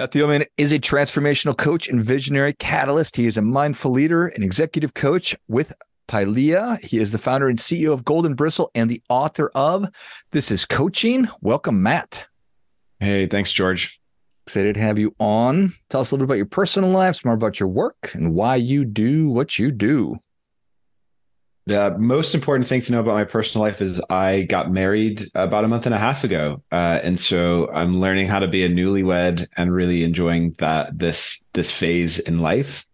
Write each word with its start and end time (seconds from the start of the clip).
Matt 0.00 0.12
Thieleman 0.12 0.46
is 0.56 0.72
a 0.72 0.78
transformational 0.78 1.54
coach 1.54 1.86
and 1.86 2.02
visionary 2.02 2.54
catalyst. 2.54 3.16
He 3.16 3.26
is 3.26 3.36
a 3.36 3.42
mindful 3.42 3.90
leader 3.90 4.28
and 4.28 4.42
executive 4.42 4.94
coach 4.94 5.36
with 5.46 5.74
Pylea. 6.08 6.80
He 6.82 6.96
is 6.96 7.12
the 7.12 7.18
founder 7.18 7.50
and 7.50 7.58
CEO 7.58 7.92
of 7.92 8.06
Golden 8.06 8.32
Bristle 8.32 8.70
and 8.74 8.90
the 8.90 9.02
author 9.10 9.50
of 9.54 9.86
This 10.30 10.50
is 10.50 10.64
Coaching. 10.64 11.28
Welcome, 11.42 11.82
Matt. 11.82 12.26
Hey, 12.98 13.26
thanks, 13.26 13.52
George. 13.52 14.00
Excited 14.46 14.76
to 14.76 14.80
have 14.80 14.98
you 14.98 15.14
on. 15.20 15.74
Tell 15.90 16.00
us 16.00 16.10
a 16.10 16.14
little 16.14 16.26
bit 16.26 16.30
about 16.30 16.38
your 16.38 16.46
personal 16.46 16.88
life, 16.88 17.22
more 17.22 17.34
about 17.34 17.60
your 17.60 17.68
work, 17.68 18.12
and 18.14 18.34
why 18.34 18.56
you 18.56 18.86
do 18.86 19.28
what 19.28 19.58
you 19.58 19.70
do. 19.70 20.16
The 21.70 21.96
most 22.00 22.34
important 22.34 22.66
thing 22.66 22.80
to 22.80 22.90
know 22.90 22.98
about 22.98 23.14
my 23.14 23.22
personal 23.22 23.64
life 23.64 23.80
is 23.80 24.00
I 24.10 24.40
got 24.40 24.72
married 24.72 25.22
about 25.36 25.64
a 25.64 25.68
month 25.68 25.86
and 25.86 25.94
a 25.94 25.98
half 25.98 26.24
ago, 26.24 26.60
uh, 26.72 26.98
and 27.00 27.20
so 27.20 27.70
I'm 27.70 28.00
learning 28.00 28.26
how 28.26 28.40
to 28.40 28.48
be 28.48 28.64
a 28.64 28.68
newlywed 28.68 29.46
and 29.56 29.72
really 29.72 30.02
enjoying 30.02 30.56
that 30.58 30.98
this 30.98 31.38
this 31.52 31.70
phase 31.70 32.18
in 32.18 32.40
life. 32.40 32.84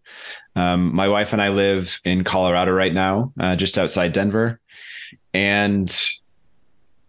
Um, 0.55 0.93
my 0.93 1.07
wife 1.07 1.33
and 1.33 1.41
I 1.41 1.49
live 1.49 1.99
in 2.05 2.23
Colorado 2.23 2.71
right 2.71 2.93
now, 2.93 3.33
uh, 3.39 3.55
just 3.55 3.79
outside 3.79 4.13
Denver, 4.13 4.59
and 5.33 5.89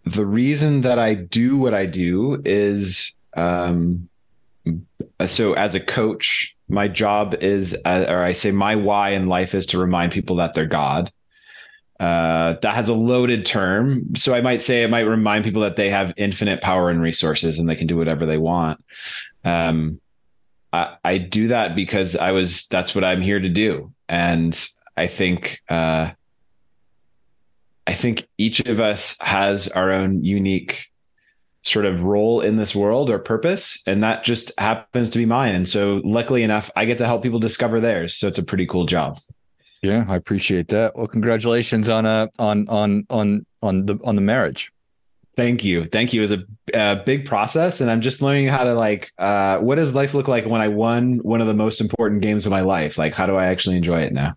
the 0.07 0.25
reason 0.25 0.80
that 0.80 0.99
I 0.99 1.13
do 1.13 1.59
what 1.59 1.75
I 1.75 1.85
do 1.85 2.41
is 2.47 3.13
um, 3.37 4.09
so 5.27 5.53
as 5.53 5.75
a 5.75 5.80
coach, 5.80 6.57
my 6.71 6.89
job 6.89 7.35
is, 7.43 7.77
uh, 7.85 8.07
or 8.09 8.23
I 8.23 8.33
say 8.33 8.53
my 8.53 8.75
why 8.75 9.10
in 9.10 9.27
life 9.27 9.55
is 9.55 9.66
to 9.66 9.79
remind 9.79 10.13
people 10.13 10.37
that 10.37 10.55
they're 10.55 10.65
God. 10.65 11.13
Uh, 12.01 12.54
that 12.63 12.74
has 12.74 12.88
a 12.88 12.95
loaded 12.95 13.45
term. 13.45 14.15
So 14.15 14.32
I 14.32 14.41
might 14.41 14.63
say 14.63 14.85
it 14.85 14.91
might 14.91 15.01
remind 15.01 15.45
people 15.45 15.63
that 15.63 15.77
they 15.77 15.91
have 15.91 16.15
infinite 16.16 16.60
power 16.60 16.91
and 16.91 17.02
resources 17.02 17.59
and 17.59 17.68
they 17.68 17.74
can 17.74 17.88
do 17.88 17.96
whatever 17.96 18.24
they 18.24 18.38
want. 18.38 18.85
Um, 19.45 20.01
I, 20.73 20.96
I 21.04 21.19
do 21.19 21.49
that 21.49 21.74
because 21.74 22.15
I 22.15 22.30
was, 22.30 22.69
that's 22.69 22.95
what 22.95 23.02
I'm 23.02 23.21
here 23.21 23.41
to 23.41 23.49
do. 23.49 23.93
And 24.09 24.57
I 24.96 25.09
think, 25.09 25.60
uh, 25.69 26.10
I 27.87 27.95
think 27.95 28.29
each 28.37 28.60
of 28.60 28.79
us 28.79 29.16
has 29.21 29.66
our 29.66 29.91
own 29.91 30.23
unique 30.23 30.88
sort 31.63 31.85
of 31.85 32.02
role 32.02 32.41
in 32.41 32.57
this 32.57 32.74
world 32.74 33.10
or 33.10 33.19
purpose 33.19 33.82
and 33.87 34.02
that 34.02 34.24
just 34.24 34.52
happens 34.59 35.10
to 35.10 35.19
be 35.19 35.26
mine 35.26 35.54
and 35.54 35.69
so 35.69 36.01
luckily 36.04 36.43
enough 36.43 36.71
i 36.76 36.85
get 36.85 36.99
to 36.99 37.04
help 37.04 37.23
people 37.23 37.41
discover 37.41 37.80
theirs 37.80 38.15
so 38.15 38.29
it's 38.29 38.38
a 38.38 38.45
pretty 38.45 38.65
cool 38.65 38.87
job 38.87 39.19
yeah, 39.82 40.04
I 40.09 40.16
appreciate 40.16 40.68
that. 40.68 40.96
Well, 40.96 41.07
congratulations 41.07 41.88
on 41.88 42.07
uh 42.07 42.26
on 42.38 42.68
on 42.68 43.07
on 43.10 43.46
on 43.62 43.87
the 43.87 43.98
on 44.04 44.16
the 44.16 44.23
marriage. 44.23 44.73
Thank 45.38 45.65
you. 45.65 45.87
Thank 45.87 46.12
you. 46.12 46.23
It 46.24 46.30
was 46.30 46.40
a, 46.40 46.96
a 46.96 47.04
big 47.04 47.24
process, 47.24 47.80
and 47.80 47.88
I'm 47.88 48.01
just 48.01 48.20
learning 48.20 48.48
how 48.48 48.65
to 48.65 48.74
like. 48.74 49.12
Uh, 49.18 49.59
what 49.59 49.76
does 49.76 49.95
life 49.95 50.12
look 50.12 50.26
like 50.26 50.46
when 50.46 50.60
I 50.60 50.66
won 50.66 51.18
one 51.18 51.40
of 51.40 51.46
the 51.46 51.54
most 51.54 51.80
important 51.80 52.23
games 52.23 52.45
of 52.45 52.51
my 52.51 52.62
life? 52.62 52.98
Like, 52.98 53.15
how 53.15 53.26
do 53.26 53.37
I 53.37 53.46
actually 53.46 53.76
enjoy 53.76 54.01
it 54.01 54.12
now? 54.12 54.37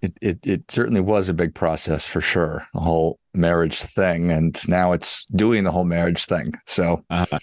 It 0.00 0.16
it 0.22 0.46
it 0.46 0.70
certainly 0.70 1.02
was 1.02 1.28
a 1.28 1.34
big 1.34 1.54
process 1.54 2.06
for 2.06 2.22
sure. 2.22 2.66
The 2.72 2.80
whole 2.80 3.18
marriage 3.34 3.82
thing, 3.82 4.30
and 4.30 4.58
now 4.66 4.92
it's 4.92 5.26
doing 5.26 5.64
the 5.64 5.72
whole 5.72 5.84
marriage 5.84 6.24
thing. 6.24 6.54
So, 6.64 7.04
uh-huh. 7.10 7.38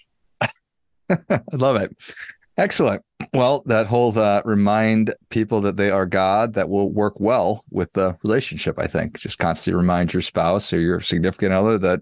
I 1.29 1.39
love 1.51 1.75
it. 1.75 1.95
Excellent. 2.57 3.01
Well, 3.33 3.63
that 3.65 3.87
whole 3.87 4.17
uh, 4.17 4.41
remind 4.45 5.13
people 5.29 5.61
that 5.61 5.77
they 5.77 5.89
are 5.89 6.05
God 6.05 6.53
that 6.53 6.69
will 6.69 6.91
work 6.91 7.19
well 7.19 7.63
with 7.71 7.91
the 7.93 8.15
relationship. 8.23 8.77
I 8.77 8.85
think 8.85 9.19
just 9.19 9.39
constantly 9.39 9.79
remind 9.79 10.13
your 10.13 10.21
spouse 10.21 10.71
or 10.71 10.79
your 10.79 10.99
significant 10.99 11.53
other 11.53 11.79
that 11.79 12.01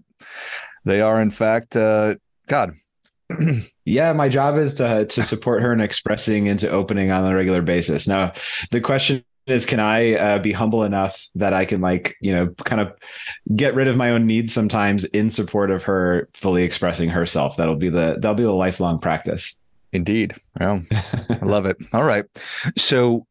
they 0.84 1.00
are 1.00 1.22
in 1.22 1.30
fact 1.30 1.76
uh, 1.76 2.16
God. 2.48 2.74
yeah, 3.86 4.12
my 4.12 4.28
job 4.28 4.56
is 4.56 4.74
to 4.74 5.06
to 5.06 5.22
support 5.22 5.62
her 5.62 5.72
in 5.72 5.80
expressing 5.80 6.48
and 6.48 6.60
to 6.60 6.68
opening 6.68 7.10
on 7.10 7.30
a 7.30 7.34
regular 7.34 7.62
basis. 7.62 8.06
Now, 8.06 8.32
the 8.70 8.80
question 8.80 9.24
is 9.46 9.66
can 9.66 9.80
i 9.80 10.14
uh, 10.14 10.38
be 10.38 10.52
humble 10.52 10.84
enough 10.84 11.28
that 11.34 11.52
i 11.52 11.64
can 11.64 11.80
like 11.80 12.14
you 12.20 12.32
know 12.32 12.48
kind 12.64 12.80
of 12.80 12.92
get 13.56 13.74
rid 13.74 13.88
of 13.88 13.96
my 13.96 14.10
own 14.10 14.24
needs 14.24 14.52
sometimes 14.52 15.04
in 15.06 15.28
support 15.30 15.70
of 15.70 15.82
her 15.82 16.28
fully 16.32 16.62
expressing 16.62 17.08
herself 17.08 17.56
that'll 17.56 17.74
be 17.74 17.88
the 17.88 18.16
that'll 18.20 18.36
be 18.36 18.44
the 18.44 18.52
lifelong 18.52 19.00
practice 19.00 19.56
Indeed. 19.92 20.34
Yeah. 20.58 20.80
I 20.90 21.44
love 21.44 21.66
it. 21.66 21.76
All 21.92 22.04
right. 22.04 22.24
So 22.76 23.22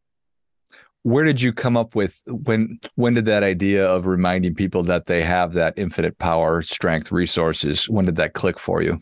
where 1.03 1.23
did 1.23 1.41
you 1.41 1.51
come 1.51 1.75
up 1.75 1.95
with 1.95 2.21
when 2.27 2.79
when 2.95 3.15
did 3.15 3.25
that 3.25 3.43
idea 3.43 3.85
of 3.85 4.05
reminding 4.05 4.53
people 4.53 4.83
that 4.83 5.07
they 5.07 5.23
have 5.23 5.53
that 5.53 5.73
infinite 5.75 6.17
power, 6.19 6.61
strength, 6.61 7.11
resources, 7.11 7.89
when 7.89 8.05
did 8.05 8.15
that 8.17 8.33
click 8.33 8.59
for 8.59 8.81
you? 8.81 8.99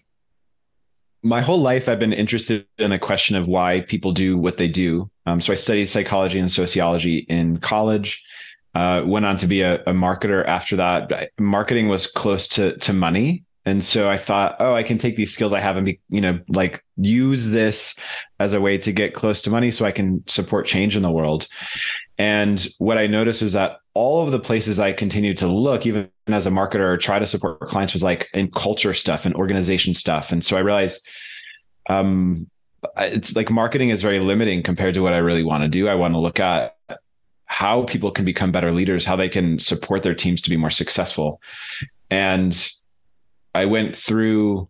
My 1.22 1.42
whole 1.42 1.60
life 1.60 1.90
I've 1.90 2.00
been 2.00 2.14
interested 2.14 2.66
in 2.78 2.92
the 2.92 3.00
question 3.00 3.36
of 3.36 3.48
why 3.48 3.82
people 3.82 4.14
do 4.14 4.38
what 4.38 4.56
they 4.56 4.70
do. 4.70 5.10
Um, 5.26 5.42
so 5.42 5.52
I 5.52 5.58
studied 5.58 5.90
psychology 5.90 6.40
and 6.40 6.50
sociology 6.50 7.26
in 7.30 7.58
college. 7.58 8.24
Uh, 8.74 9.04
went 9.06 9.26
on 9.26 9.36
to 9.36 9.48
be 9.48 9.62
a, 9.62 9.82
a 9.82 9.92
marketer 9.92 10.46
after 10.48 10.78
that. 10.78 11.32
Marketing 11.38 11.90
was 11.90 12.08
close 12.08 12.48
to 12.50 12.78
to 12.78 12.94
money 12.94 13.44
and 13.66 13.84
so 13.84 14.10
I 14.10 14.18
thought, 14.18 14.56
oh, 14.60 14.74
I 14.74 14.84
can 14.84 14.98
take 14.98 15.16
these 15.16 15.34
skills 15.34 15.54
I 15.54 15.60
have 15.60 15.76
and 15.76 15.86
be, 15.86 16.00
you 16.10 16.22
know, 16.22 16.40
like 16.48 16.84
use 16.98 17.48
this 17.48 17.96
as 18.40 18.54
a 18.54 18.62
way 18.62 18.78
to 18.80 18.92
get 18.92 19.14
close 19.14 19.42
to 19.44 19.50
money 19.50 19.72
so 19.72 19.86
I 19.86 19.92
can 19.92 20.24
support 20.28 20.66
change 20.66 20.96
in 20.96 21.04
the 21.04 21.12
world. 21.12 21.48
And 22.18 22.66
what 22.78 22.98
I 22.98 23.08
noticed 23.08 23.42
was 23.42 23.54
that 23.54 23.80
all 23.94 24.24
of 24.24 24.32
the 24.32 24.40
places 24.40 24.80
I 24.80 24.94
continued 24.94 25.38
to 25.40 25.48
look, 25.48 25.86
even 25.86 26.10
as 26.28 26.48
a 26.48 26.52
marketer 26.52 27.00
try 27.00 27.20
to 27.20 27.28
support 27.28 27.60
clients, 27.62 27.94
was 27.94 28.04
like 28.04 28.30
in 28.34 28.50
culture 28.52 28.94
stuff 28.94 29.26
and 29.26 29.36
organization 29.36 29.94
stuff. 29.94 30.32
And 30.32 30.44
so 30.44 30.58
I 30.58 30.62
realized 30.62 31.06
um, 31.90 32.50
it's 32.98 33.36
like 33.36 33.50
marketing 33.50 33.90
is 33.90 34.02
very 34.02 34.20
limiting 34.20 34.64
compared 34.64 34.94
to 34.94 35.02
what 35.02 35.14
I 35.14 35.18
really 35.18 35.44
want 35.44 35.64
to 35.64 35.70
do. 35.70 35.88
I 35.88 35.96
want 35.96 36.14
to 36.14 36.20
look 36.20 36.40
at 36.40 36.78
how 37.46 37.84
people 37.84 38.12
can 38.12 38.26
become 38.26 38.52
better 38.52 38.72
leaders, 38.72 39.06
how 39.06 39.16
they 39.16 39.30
can 39.30 39.60
support 39.60 40.04
their 40.04 40.16
teams 40.16 40.42
to 40.44 40.50
be 40.50 40.58
more 40.58 40.70
successful. 40.70 41.42
And 42.10 42.54
I 43.54 43.66
went 43.66 43.96
through 43.96 44.70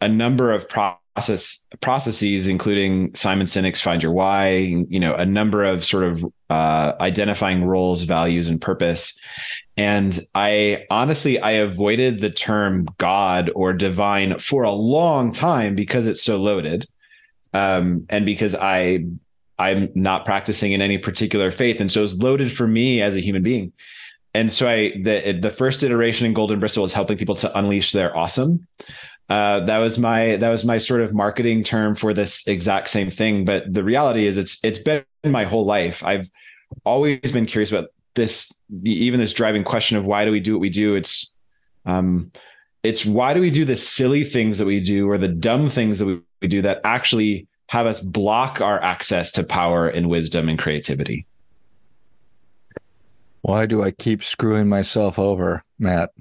a 0.00 0.08
number 0.08 0.52
of 0.52 0.68
process 0.68 1.64
processes, 1.80 2.48
including 2.48 3.14
Simon 3.14 3.46
Sinek's 3.46 3.80
Find 3.80 4.02
Your 4.02 4.12
Why, 4.12 4.56
you 4.88 4.98
know, 4.98 5.14
a 5.14 5.24
number 5.24 5.64
of 5.64 5.84
sort 5.84 6.04
of 6.04 6.24
uh, 6.50 6.92
identifying 7.00 7.64
roles, 7.64 8.02
values, 8.02 8.48
and 8.48 8.60
purpose. 8.60 9.14
And 9.76 10.26
I 10.34 10.86
honestly, 10.90 11.38
I 11.38 11.52
avoided 11.52 12.20
the 12.20 12.30
term 12.30 12.86
God 12.98 13.50
or 13.54 13.72
divine 13.72 14.38
for 14.38 14.64
a 14.64 14.72
long 14.72 15.32
time 15.32 15.74
because 15.74 16.06
it's 16.06 16.22
so 16.22 16.36
loaded, 16.38 16.88
um, 17.52 18.06
and 18.08 18.26
because 18.26 18.54
I 18.54 19.06
I'm 19.58 19.90
not 19.94 20.24
practicing 20.24 20.72
in 20.72 20.82
any 20.82 20.98
particular 20.98 21.50
faith, 21.50 21.80
and 21.80 21.90
so 21.90 22.02
it's 22.02 22.16
loaded 22.16 22.50
for 22.50 22.66
me 22.66 23.02
as 23.02 23.16
a 23.16 23.20
human 23.20 23.42
being 23.42 23.72
and 24.34 24.52
so 24.52 24.68
I 24.68 24.92
the 25.02 25.38
the 25.40 25.50
first 25.50 25.82
iteration 25.82 26.26
in 26.26 26.34
Golden 26.34 26.58
Bristle 26.58 26.82
was 26.82 26.92
helping 26.92 27.16
people 27.16 27.36
to 27.36 27.58
unleash 27.58 27.92
their 27.92 28.16
awesome. 28.16 28.66
Uh, 29.30 29.64
that 29.64 29.78
was 29.78 29.98
my 29.98 30.36
that 30.36 30.50
was 30.50 30.64
my 30.64 30.78
sort 30.78 31.00
of 31.00 31.14
marketing 31.14 31.64
term 31.64 31.94
for 31.94 32.12
this 32.12 32.46
exact 32.46 32.90
same 32.90 33.10
thing. 33.10 33.44
But 33.44 33.72
the 33.72 33.84
reality 33.84 34.26
is, 34.26 34.36
it's 34.36 34.58
it's 34.62 34.78
been 34.78 35.04
my 35.24 35.44
whole 35.44 35.64
life. 35.64 36.04
I've 36.04 36.28
always 36.84 37.32
been 37.32 37.46
curious 37.46 37.70
about 37.70 37.88
this, 38.14 38.52
even 38.84 39.20
this 39.20 39.32
driving 39.32 39.64
question 39.64 39.96
of 39.96 40.04
why 40.04 40.24
do 40.24 40.32
we 40.32 40.40
do 40.40 40.54
what 40.54 40.60
we 40.60 40.70
do. 40.70 40.96
It's 40.96 41.34
um, 41.86 42.32
it's 42.82 43.06
why 43.06 43.34
do 43.34 43.40
we 43.40 43.50
do 43.50 43.64
the 43.64 43.76
silly 43.76 44.24
things 44.24 44.58
that 44.58 44.66
we 44.66 44.80
do 44.80 45.08
or 45.08 45.16
the 45.16 45.28
dumb 45.28 45.70
things 45.70 45.98
that 46.00 46.06
we, 46.06 46.20
we 46.42 46.48
do 46.48 46.60
that 46.62 46.80
actually 46.84 47.46
have 47.68 47.86
us 47.86 48.00
block 48.00 48.60
our 48.60 48.82
access 48.82 49.32
to 49.32 49.42
power 49.42 49.88
and 49.88 50.08
wisdom 50.08 50.48
and 50.48 50.58
creativity. 50.58 51.26
Why 53.44 53.66
do 53.66 53.82
I 53.82 53.90
keep 53.90 54.24
screwing 54.24 54.70
myself 54.70 55.18
over, 55.18 55.62
Matt? 55.78 56.12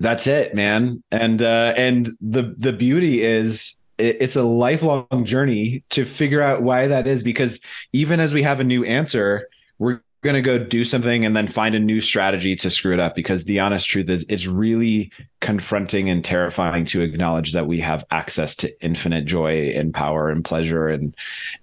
That's 0.00 0.26
it, 0.26 0.56
man. 0.56 1.04
And 1.12 1.40
uh, 1.40 1.72
and 1.76 2.16
the 2.20 2.52
the 2.58 2.72
beauty 2.72 3.22
is 3.22 3.76
it's 3.96 4.34
a 4.34 4.42
lifelong 4.42 5.24
journey 5.24 5.84
to 5.90 6.04
figure 6.04 6.42
out 6.42 6.62
why 6.62 6.88
that 6.88 7.06
is 7.06 7.22
because 7.22 7.60
even 7.92 8.18
as 8.18 8.34
we 8.34 8.42
have 8.42 8.58
a 8.58 8.64
new 8.64 8.84
answer, 8.84 9.48
we're 9.78 10.00
going 10.22 10.34
to 10.34 10.42
go 10.42 10.58
do 10.58 10.82
something 10.82 11.24
and 11.24 11.36
then 11.36 11.46
find 11.46 11.76
a 11.76 11.78
new 11.78 12.00
strategy 12.00 12.56
to 12.56 12.70
screw 12.70 12.92
it 12.92 12.98
up 12.98 13.14
because 13.14 13.44
the 13.44 13.60
honest 13.60 13.88
truth 13.88 14.08
is 14.08 14.26
it's 14.28 14.48
really 14.48 15.12
confronting 15.40 16.10
and 16.10 16.24
terrifying 16.24 16.84
to 16.86 17.02
acknowledge 17.02 17.52
that 17.52 17.68
we 17.68 17.78
have 17.78 18.04
access 18.10 18.56
to 18.56 18.84
infinite 18.84 19.26
joy 19.26 19.68
and 19.76 19.94
power 19.94 20.28
and 20.28 20.44
pleasure 20.44 20.88
and 20.88 21.14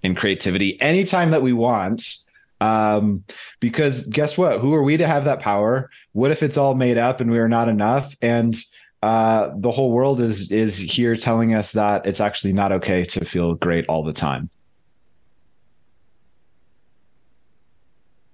and 0.02 0.16
creativity 0.16 0.80
anytime 0.80 1.32
that 1.32 1.42
we 1.42 1.52
want 1.52 2.23
um, 2.60 3.24
because 3.60 4.06
guess 4.06 4.38
what? 4.38 4.60
Who 4.60 4.74
are 4.74 4.82
we 4.82 4.96
to 4.96 5.06
have 5.06 5.24
that 5.24 5.40
power? 5.40 5.90
What 6.12 6.30
if 6.30 6.42
it's 6.42 6.56
all 6.56 6.74
made 6.74 6.98
up 6.98 7.20
and 7.20 7.30
we 7.30 7.38
are 7.38 7.48
not 7.48 7.68
enough? 7.68 8.14
And 8.22 8.56
uh, 9.02 9.50
the 9.56 9.70
whole 9.70 9.92
world 9.92 10.20
is 10.20 10.50
is 10.50 10.78
here 10.78 11.16
telling 11.16 11.54
us 11.54 11.72
that 11.72 12.06
it's 12.06 12.20
actually 12.20 12.52
not 12.52 12.72
okay 12.72 13.04
to 13.04 13.24
feel 13.24 13.54
great 13.54 13.86
all 13.86 14.02
the 14.02 14.12
time. 14.12 14.48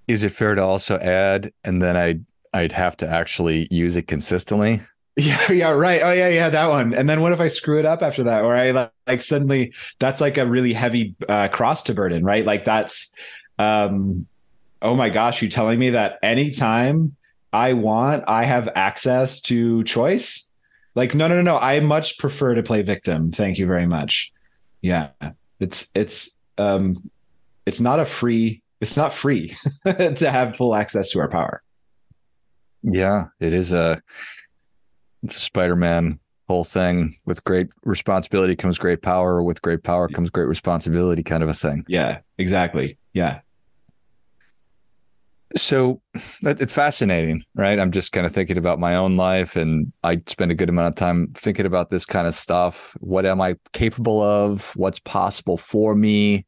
Is 0.07 0.23
it 0.23 0.31
fair 0.31 0.55
to 0.55 0.63
also 0.63 0.97
add, 0.97 1.51
and 1.63 1.81
then 1.81 1.97
I'd 1.97 2.25
I'd 2.53 2.71
have 2.71 2.97
to 2.97 3.07
actually 3.07 3.67
use 3.71 3.95
it 3.95 4.07
consistently? 4.07 4.81
Yeah, 5.17 5.51
yeah, 5.51 5.71
right. 5.71 6.01
Oh, 6.01 6.13
yeah, 6.13 6.29
yeah, 6.29 6.49
that 6.49 6.67
one. 6.67 6.93
And 6.93 7.09
then 7.09 7.19
what 7.19 7.33
if 7.33 7.41
I 7.41 7.49
screw 7.49 7.77
it 7.77 7.85
up 7.85 8.01
after 8.01 8.23
that, 8.23 8.45
or 8.45 8.55
I 8.55 8.71
like, 8.71 8.91
like 9.05 9.21
suddenly 9.21 9.73
that's 9.99 10.21
like 10.21 10.37
a 10.37 10.47
really 10.47 10.71
heavy 10.71 11.15
uh, 11.27 11.49
cross 11.49 11.83
to 11.83 11.93
burden, 11.93 12.23
right? 12.23 12.45
Like 12.45 12.63
that's, 12.63 13.11
um, 13.61 14.27
oh 14.81 14.95
my 14.95 15.09
gosh, 15.09 15.41
you 15.41 15.49
telling 15.49 15.79
me 15.79 15.91
that 15.91 16.17
anytime 16.23 17.15
I 17.53 17.73
want, 17.73 18.23
I 18.27 18.45
have 18.45 18.69
access 18.75 19.41
to 19.41 19.83
choice? 19.83 20.47
Like, 20.95 21.15
no, 21.15 21.27
no, 21.27 21.35
no, 21.35 21.41
no. 21.41 21.57
I 21.57 21.79
much 21.79 22.17
prefer 22.17 22.55
to 22.55 22.63
play 22.63 22.81
victim. 22.81 23.31
Thank 23.31 23.57
you 23.57 23.67
very 23.67 23.87
much. 23.87 24.31
Yeah, 24.81 25.09
it's 25.59 25.89
it's 25.93 26.35
um, 26.57 27.09
it's 27.65 27.79
not 27.79 27.99
a 27.99 28.05
free. 28.05 28.61
It's 28.81 28.97
not 28.97 29.13
free 29.13 29.55
to 29.85 30.31
have 30.31 30.55
full 30.55 30.73
access 30.73 31.11
to 31.11 31.19
our 31.19 31.29
power. 31.29 31.61
Yeah, 32.81 33.25
it 33.39 33.53
is 33.53 33.73
a 33.73 34.01
it's 35.23 35.37
a 35.37 35.39
Spider-Man 35.39 36.19
whole 36.47 36.63
thing. 36.63 37.15
With 37.25 37.43
great 37.43 37.67
responsibility 37.83 38.55
comes 38.55 38.79
great 38.79 39.01
power. 39.01 39.41
With 39.43 39.61
great 39.61 39.83
power 39.83 40.07
comes 40.07 40.29
great 40.29 40.47
responsibility, 40.47 41.23
kind 41.23 41.43
of 41.43 41.49
a 41.49 41.53
thing. 41.53 41.85
Yeah, 41.87 42.19
exactly. 42.37 42.97
Yeah. 43.13 43.41
So 45.55 46.01
it's 46.43 46.73
fascinating, 46.73 47.43
right? 47.55 47.79
I'm 47.79 47.91
just 47.91 48.11
kind 48.11 48.25
of 48.25 48.31
thinking 48.31 48.57
about 48.57 48.79
my 48.79 48.95
own 48.95 49.17
life, 49.17 49.55
and 49.55 49.91
I 50.03 50.21
spend 50.27 50.51
a 50.51 50.55
good 50.55 50.69
amount 50.69 50.89
of 50.89 50.95
time 50.95 51.27
thinking 51.35 51.65
about 51.65 51.89
this 51.89 52.05
kind 52.05 52.27
of 52.27 52.33
stuff. 52.33 52.95
What 53.01 53.25
am 53.25 53.41
I 53.41 53.55
capable 53.73 54.21
of? 54.21 54.71
What's 54.75 54.99
possible 54.99 55.57
for 55.57 55.95
me? 55.95 56.45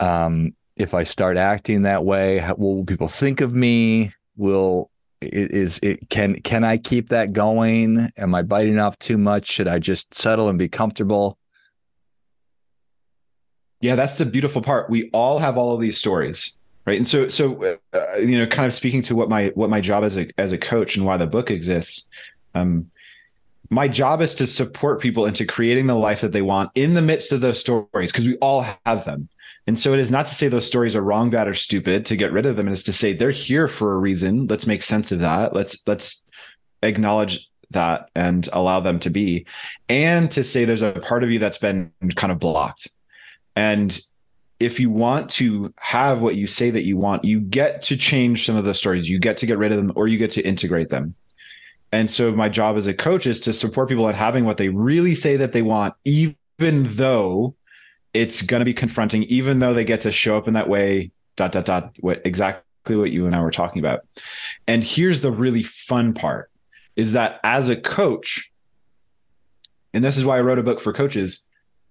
Um, 0.00 0.54
if 0.76 0.92
I 0.92 1.04
start 1.04 1.36
acting 1.36 1.82
that 1.82 2.04
way, 2.04 2.40
what 2.40 2.58
will 2.58 2.84
people 2.84 3.08
think 3.08 3.40
of 3.40 3.54
me? 3.54 4.12
Will 4.36 4.90
is 5.22 5.80
it 5.82 6.08
can 6.10 6.34
can 6.42 6.64
I 6.64 6.76
keep 6.76 7.08
that 7.08 7.32
going? 7.32 8.10
Am 8.16 8.34
I 8.34 8.42
biting 8.42 8.78
off 8.78 8.98
too 8.98 9.18
much? 9.18 9.46
Should 9.46 9.68
I 9.68 9.78
just 9.78 10.14
settle 10.14 10.48
and 10.48 10.58
be 10.58 10.68
comfortable? 10.68 11.38
Yeah, 13.80 13.94
that's 13.94 14.18
the 14.18 14.26
beautiful 14.26 14.62
part. 14.62 14.90
We 14.90 15.10
all 15.12 15.38
have 15.38 15.56
all 15.56 15.74
of 15.74 15.80
these 15.80 15.96
stories 15.98 16.54
right. 16.86 16.98
And 16.98 17.06
so 17.06 17.28
so 17.28 17.78
uh, 17.92 18.16
you 18.18 18.38
know 18.38 18.46
kind 18.46 18.66
of 18.66 18.74
speaking 18.74 19.02
to 19.02 19.16
what 19.16 19.28
my 19.28 19.48
what 19.54 19.70
my 19.70 19.80
job 19.80 20.04
as 20.04 20.16
a 20.16 20.28
as 20.38 20.52
a 20.52 20.58
coach 20.58 20.96
and 20.96 21.04
why 21.04 21.16
the 21.16 21.26
book 21.26 21.50
exists 21.50 22.06
um 22.54 22.90
my 23.70 23.88
job 23.88 24.20
is 24.20 24.34
to 24.36 24.46
support 24.46 25.00
people 25.00 25.26
into 25.26 25.44
creating 25.44 25.86
the 25.86 25.94
life 25.96 26.20
that 26.20 26.32
they 26.32 26.42
want 26.42 26.70
in 26.74 26.94
the 26.94 27.02
midst 27.02 27.32
of 27.32 27.40
those 27.40 27.58
stories 27.58 28.12
because 28.12 28.26
we 28.26 28.36
all 28.36 28.64
have 28.84 29.04
them. 29.04 29.28
And 29.66 29.78
so 29.78 29.92
it 29.92 29.98
is 29.98 30.10
not 30.10 30.26
to 30.26 30.34
say 30.34 30.48
those 30.48 30.66
stories 30.66 30.94
are 30.94 31.02
wrong 31.02 31.30
bad 31.30 31.48
or 31.48 31.54
stupid 31.54 32.06
to 32.06 32.16
get 32.16 32.32
rid 32.32 32.46
of 32.46 32.56
them. 32.56 32.68
It's 32.68 32.84
to 32.84 32.92
say 32.92 33.12
they're 33.12 33.32
here 33.32 33.66
for 33.66 33.94
a 33.94 33.98
reason. 33.98 34.46
Let's 34.46 34.66
make 34.66 34.82
sense 34.82 35.10
of 35.10 35.20
that. 35.20 35.54
Let's 35.54 35.82
let's 35.86 36.22
acknowledge 36.82 37.48
that 37.70 38.10
and 38.14 38.48
allow 38.52 38.78
them 38.78 39.00
to 39.00 39.10
be. 39.10 39.46
And 39.88 40.30
to 40.32 40.44
say 40.44 40.64
there's 40.64 40.82
a 40.82 40.92
part 40.92 41.24
of 41.24 41.30
you 41.30 41.40
that's 41.40 41.58
been 41.58 41.92
kind 42.14 42.32
of 42.32 42.38
blocked. 42.38 42.88
And 43.56 43.98
if 44.58 44.80
you 44.80 44.90
want 44.90 45.30
to 45.32 45.72
have 45.76 46.20
what 46.20 46.36
you 46.36 46.46
say 46.46 46.70
that 46.70 46.84
you 46.84 46.96
want, 46.96 47.24
you 47.24 47.40
get 47.40 47.82
to 47.82 47.96
change 47.96 48.46
some 48.46 48.56
of 48.56 48.64
the 48.64 48.74
stories. 48.74 49.08
You 49.08 49.18
get 49.18 49.36
to 49.38 49.46
get 49.46 49.58
rid 49.58 49.70
of 49.70 49.76
them 49.76 49.92
or 49.96 50.08
you 50.08 50.18
get 50.18 50.30
to 50.32 50.42
integrate 50.42 50.88
them. 50.88 51.14
And 51.92 52.10
so 52.10 52.32
my 52.32 52.48
job 52.48 52.76
as 52.76 52.86
a 52.86 52.94
coach 52.94 53.26
is 53.26 53.40
to 53.40 53.52
support 53.52 53.88
people 53.88 54.08
in 54.08 54.14
having 54.14 54.44
what 54.44 54.56
they 54.56 54.68
really 54.68 55.14
say 55.14 55.36
that 55.36 55.52
they 55.52 55.62
want, 55.62 55.94
even 56.04 56.36
though 56.96 57.54
it's 58.14 58.42
going 58.42 58.60
to 58.60 58.64
be 58.64 58.74
confronting, 58.74 59.24
even 59.24 59.58
though 59.58 59.74
they 59.74 59.84
get 59.84 60.00
to 60.02 60.12
show 60.12 60.36
up 60.36 60.48
in 60.48 60.54
that 60.54 60.68
way, 60.68 61.10
dot, 61.36 61.52
dot, 61.52 61.66
dot, 61.66 61.94
what 62.00 62.22
exactly 62.24 62.96
what 62.96 63.10
you 63.10 63.26
and 63.26 63.36
I 63.36 63.40
were 63.40 63.50
talking 63.50 63.80
about. 63.80 64.00
And 64.66 64.82
here's 64.82 65.20
the 65.20 65.30
really 65.30 65.62
fun 65.62 66.14
part 66.14 66.50
is 66.96 67.12
that 67.12 67.40
as 67.44 67.68
a 67.68 67.76
coach, 67.76 68.50
and 69.92 70.02
this 70.02 70.16
is 70.16 70.24
why 70.24 70.38
I 70.38 70.40
wrote 70.40 70.58
a 70.58 70.62
book 70.62 70.80
for 70.80 70.92
coaches, 70.92 71.42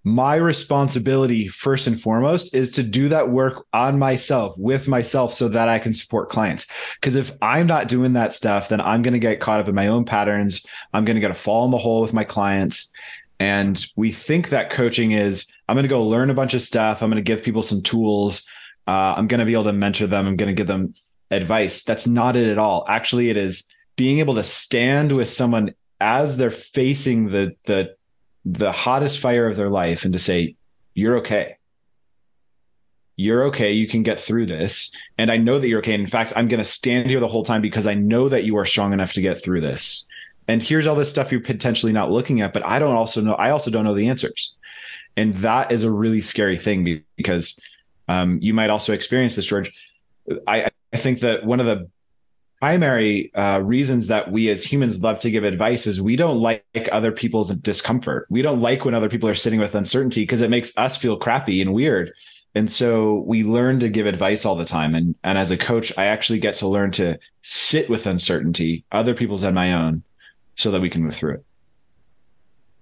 my 0.06 0.36
responsibility 0.36 1.48
first 1.48 1.88
and 1.88 2.00
foremost 2.00 2.54
is 2.54 2.70
to 2.70 2.84
do 2.84 3.10
that 3.10 3.32
work 3.32 3.66
on 3.74 3.98
myself 3.98 4.56
with 4.56 4.88
myself 4.88 5.34
so 5.34 5.48
that 5.48 5.68
I 5.68 5.80
can 5.80 5.96
support 5.96 6.30
clients. 6.30 6.68
Because 7.02 7.16
if 7.16 7.34
I'm 7.42 7.66
not 7.66 7.90
doing 7.90 8.14
that 8.14 8.36
stuff, 8.36 8.70
then 8.70 8.80
I'm 8.80 9.02
going 9.02 9.14
to 9.16 9.20
get 9.20 9.40
caught 9.40 9.60
up 9.60 9.68
in 9.68 9.74
my 9.74 9.88
own 9.88 10.06
patterns. 10.06 10.64
I'm 10.94 11.06
going 11.06 11.16
to 11.16 11.22
get 11.22 11.32
a 11.32 11.34
fall 11.34 11.66
in 11.66 11.72
the 11.72 11.80
hole 11.80 12.04
with 12.04 12.14
my 12.14 12.24
clients. 12.24 12.92
And 13.40 13.84
we 13.96 14.12
think 14.12 14.50
that 14.50 14.70
coaching 14.70 15.12
is 15.12 15.48
I'm 15.68 15.76
going 15.76 15.84
to 15.84 15.90
go 15.90 16.04
learn 16.04 16.30
a 16.30 16.36
bunch 16.36 16.54
of 16.54 16.62
stuff. 16.62 17.02
I'm 17.02 17.10
going 17.10 17.24
to 17.24 17.28
give 17.28 17.44
people 17.44 17.64
some 17.64 17.82
tools. 17.82 18.48
Uh, 18.88 19.16
I'm 19.18 19.28
going 19.28 19.40
to 19.40 19.46
be 19.46 19.54
able 19.54 19.64
to 19.64 19.74
mentor 19.74 20.06
them. 20.06 20.28
I'm 20.28 20.36
going 20.36 20.50
to 20.50 20.54
give 20.54 20.68
them 20.68 20.94
advice. 21.32 21.84
That's 21.84 22.06
not 22.06 22.36
it 22.36 22.48
at 22.48 22.60
all. 22.60 22.86
Actually, 22.88 23.32
it 23.32 23.38
is 23.38 23.66
being 23.96 24.20
able 24.20 24.36
to 24.36 24.44
stand 24.44 25.12
with 25.14 25.30
someone 25.30 25.74
as 26.00 26.38
they're 26.38 26.52
facing 26.52 27.32
the 27.32 27.56
the 27.66 27.96
the 28.46 28.72
hottest 28.72 29.20
fire 29.20 29.48
of 29.48 29.58
their 29.58 29.70
life 29.70 30.06
and 30.06 30.14
to 30.14 30.20
say, 30.20 30.56
you're 30.94 31.18
okay. 31.18 31.58
You're 33.18 33.46
okay. 33.46 33.72
You 33.72 33.88
can 33.88 34.04
get 34.04 34.20
through 34.20 34.46
this. 34.46 34.92
And 35.18 35.32
I 35.32 35.38
know 35.38 35.58
that 35.58 35.68
you're 35.68 35.80
okay. 35.80 35.94
And 35.94 36.04
in 36.04 36.10
fact, 36.10 36.34
I'm 36.36 36.48
going 36.48 36.60
to 36.60 36.70
stand 36.70 37.10
here 37.10 37.20
the 37.20 37.28
whole 37.28 37.44
time 37.44 37.62
because 37.62 37.88
I 37.88 37.96
know 37.96 38.30
that 38.30 38.44
you 38.44 38.58
are 38.58 38.66
strong 38.66 38.94
enough 38.94 39.14
to 39.14 39.22
get 39.22 39.42
through 39.42 39.62
this. 39.62 40.06
And 40.48 40.62
here's 40.62 40.86
all 40.86 40.96
this 40.96 41.10
stuff 41.10 41.32
you're 41.32 41.42
potentially 41.42 41.92
not 41.92 42.12
looking 42.12 42.42
at, 42.42 42.54
but 42.54 42.66
I 42.66 42.78
don't 42.78 42.96
also 42.96 43.20
know, 43.22 43.34
I 43.34 43.50
also 43.50 43.72
don't 43.72 43.84
know 43.84 43.96
the 43.96 44.10
answers. 44.10 44.54
And 45.18 45.34
that 45.38 45.72
is 45.72 45.84
a 45.84 45.90
really 45.90 46.22
scary 46.22 46.58
thing 46.58 47.04
because 47.16 47.58
um, 48.08 48.40
you 48.42 48.54
might 48.54 48.70
also 48.70 48.94
experience 48.94 49.36
this, 49.36 49.46
George. 49.46 49.72
I, 50.46 50.70
I 50.94 50.98
think 50.98 51.22
that 51.22 51.46
one 51.46 51.60
of 51.60 51.66
the 51.66 51.90
primary 52.60 53.34
uh, 53.36 53.60
reasons 53.60 54.08
that 54.08 54.32
we 54.32 54.50
as 54.50 54.64
humans 54.64 55.02
love 55.02 55.20
to 55.20 55.32
give 55.32 55.44
advice 55.44 55.86
is 55.86 56.02
we 56.02 56.16
don't 56.16 56.40
like 56.40 56.64
other 56.92 57.12
people's 57.12 57.50
discomfort. 57.50 58.28
We 58.30 58.42
don't 58.42 58.62
like 58.62 58.86
when 58.86 58.94
other 58.94 59.10
people 59.10 59.30
are 59.30 59.36
sitting 59.36 59.60
with 59.60 59.76
uncertainty 59.76 60.24
because 60.24 60.42
it 60.42 60.50
makes 60.50 60.76
us 60.78 60.98
feel 60.98 61.18
crappy 61.18 61.62
and 61.62 61.74
weird. 61.74 62.14
And 62.56 62.72
so 62.72 63.24
we 63.28 63.44
learn 63.44 63.80
to 63.82 63.90
give 63.90 64.06
advice 64.06 64.46
all 64.46 64.56
the 64.56 64.66
time. 64.66 64.96
And, 64.96 65.14
and 65.24 65.38
as 65.38 65.52
a 65.52 65.58
coach, 65.58 65.92
I 65.98 66.06
actually 66.06 66.40
get 66.40 66.56
to 66.56 66.68
learn 66.68 66.92
to 66.92 67.20
sit 67.42 67.90
with 67.90 68.08
uncertainty, 68.08 68.86
other 68.94 69.14
people's 69.14 69.44
and 69.44 69.54
my 69.54 69.74
own, 69.74 70.04
so 70.56 70.72
that 70.72 70.82
we 70.82 70.90
can 70.90 71.04
move 71.04 71.16
through 71.16 71.36
it. 71.36 71.46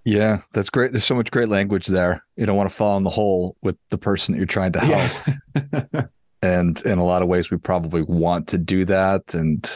Yeah, 0.05 0.39
that's 0.53 0.69
great. 0.69 0.91
There's 0.91 1.05
so 1.05 1.15
much 1.15 1.31
great 1.31 1.49
language 1.49 1.87
there. 1.87 2.23
You 2.35 2.45
don't 2.45 2.57
want 2.57 2.69
to 2.69 2.75
fall 2.75 2.97
in 2.97 3.03
the 3.03 3.09
hole 3.09 3.55
with 3.61 3.77
the 3.89 3.97
person 3.97 4.33
that 4.33 4.37
you're 4.37 4.45
trying 4.45 4.73
to 4.73 4.79
help. 4.79 5.37
Yeah. 5.55 6.05
and 6.43 6.81
in 6.85 6.99
a 6.99 7.05
lot 7.05 7.21
of 7.21 7.29
ways 7.29 7.49
we 7.49 7.57
probably 7.57 8.03
want 8.03 8.49
to 8.49 8.57
do 8.57 8.83
that 8.83 9.33
and 9.33 9.71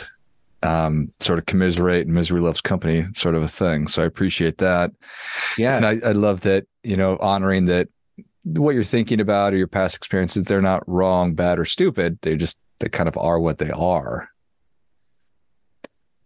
um, 0.63 1.13
sort 1.21 1.39
of 1.39 1.45
commiserate 1.45 2.05
and 2.05 2.13
misery 2.13 2.41
loves 2.41 2.59
company 2.59 3.05
sort 3.13 3.35
of 3.35 3.43
a 3.43 3.47
thing. 3.47 3.87
So 3.87 4.03
i 4.03 4.05
appreciate 4.05 4.57
that. 4.57 4.91
Yeah. 5.57 5.77
And 5.77 5.85
I, 5.85 6.09
I 6.09 6.11
love 6.11 6.41
that 6.41 6.65
you 6.83 6.97
know 6.97 7.17
honoring 7.21 7.65
that 7.65 7.87
what 8.43 8.75
you're 8.75 8.83
thinking 8.83 9.21
about 9.21 9.53
or 9.53 9.57
your 9.57 9.67
past 9.67 9.95
experiences 9.95 10.43
they're 10.45 10.61
not 10.61 10.83
wrong 10.87 11.35
bad 11.35 11.57
or 11.57 11.65
stupid. 11.65 12.19
They 12.21 12.35
just 12.35 12.57
they 12.79 12.89
kind 12.89 13.07
of 13.07 13.17
are 13.17 13.39
what 13.39 13.59
they 13.59 13.71
are. 13.71 14.29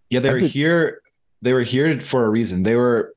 Yeah 0.09 0.21
they 0.21 0.31
were 0.31 0.39
here 0.39 1.01
they 1.43 1.53
were 1.53 1.61
here 1.61 2.01
for 2.01 2.25
a 2.25 2.29
reason. 2.29 2.63
They 2.63 2.75
were 2.75 3.13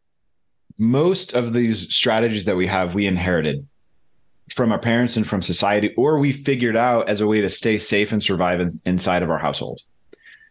most 0.76 1.32
of 1.32 1.54
these 1.54 1.94
strategies 1.94 2.44
that 2.44 2.56
we 2.56 2.66
have 2.66 2.94
we 2.94 3.06
inherited 3.06 3.66
from 4.52 4.72
our 4.72 4.78
parents 4.78 5.16
and 5.16 5.26
from 5.26 5.42
society, 5.42 5.94
or 5.96 6.18
we 6.18 6.32
figured 6.32 6.76
out 6.76 7.08
as 7.08 7.20
a 7.20 7.26
way 7.26 7.40
to 7.40 7.48
stay 7.48 7.78
safe 7.78 8.12
and 8.12 8.22
survive 8.22 8.60
in, 8.60 8.80
inside 8.84 9.22
of 9.22 9.30
our 9.30 9.38
household. 9.38 9.80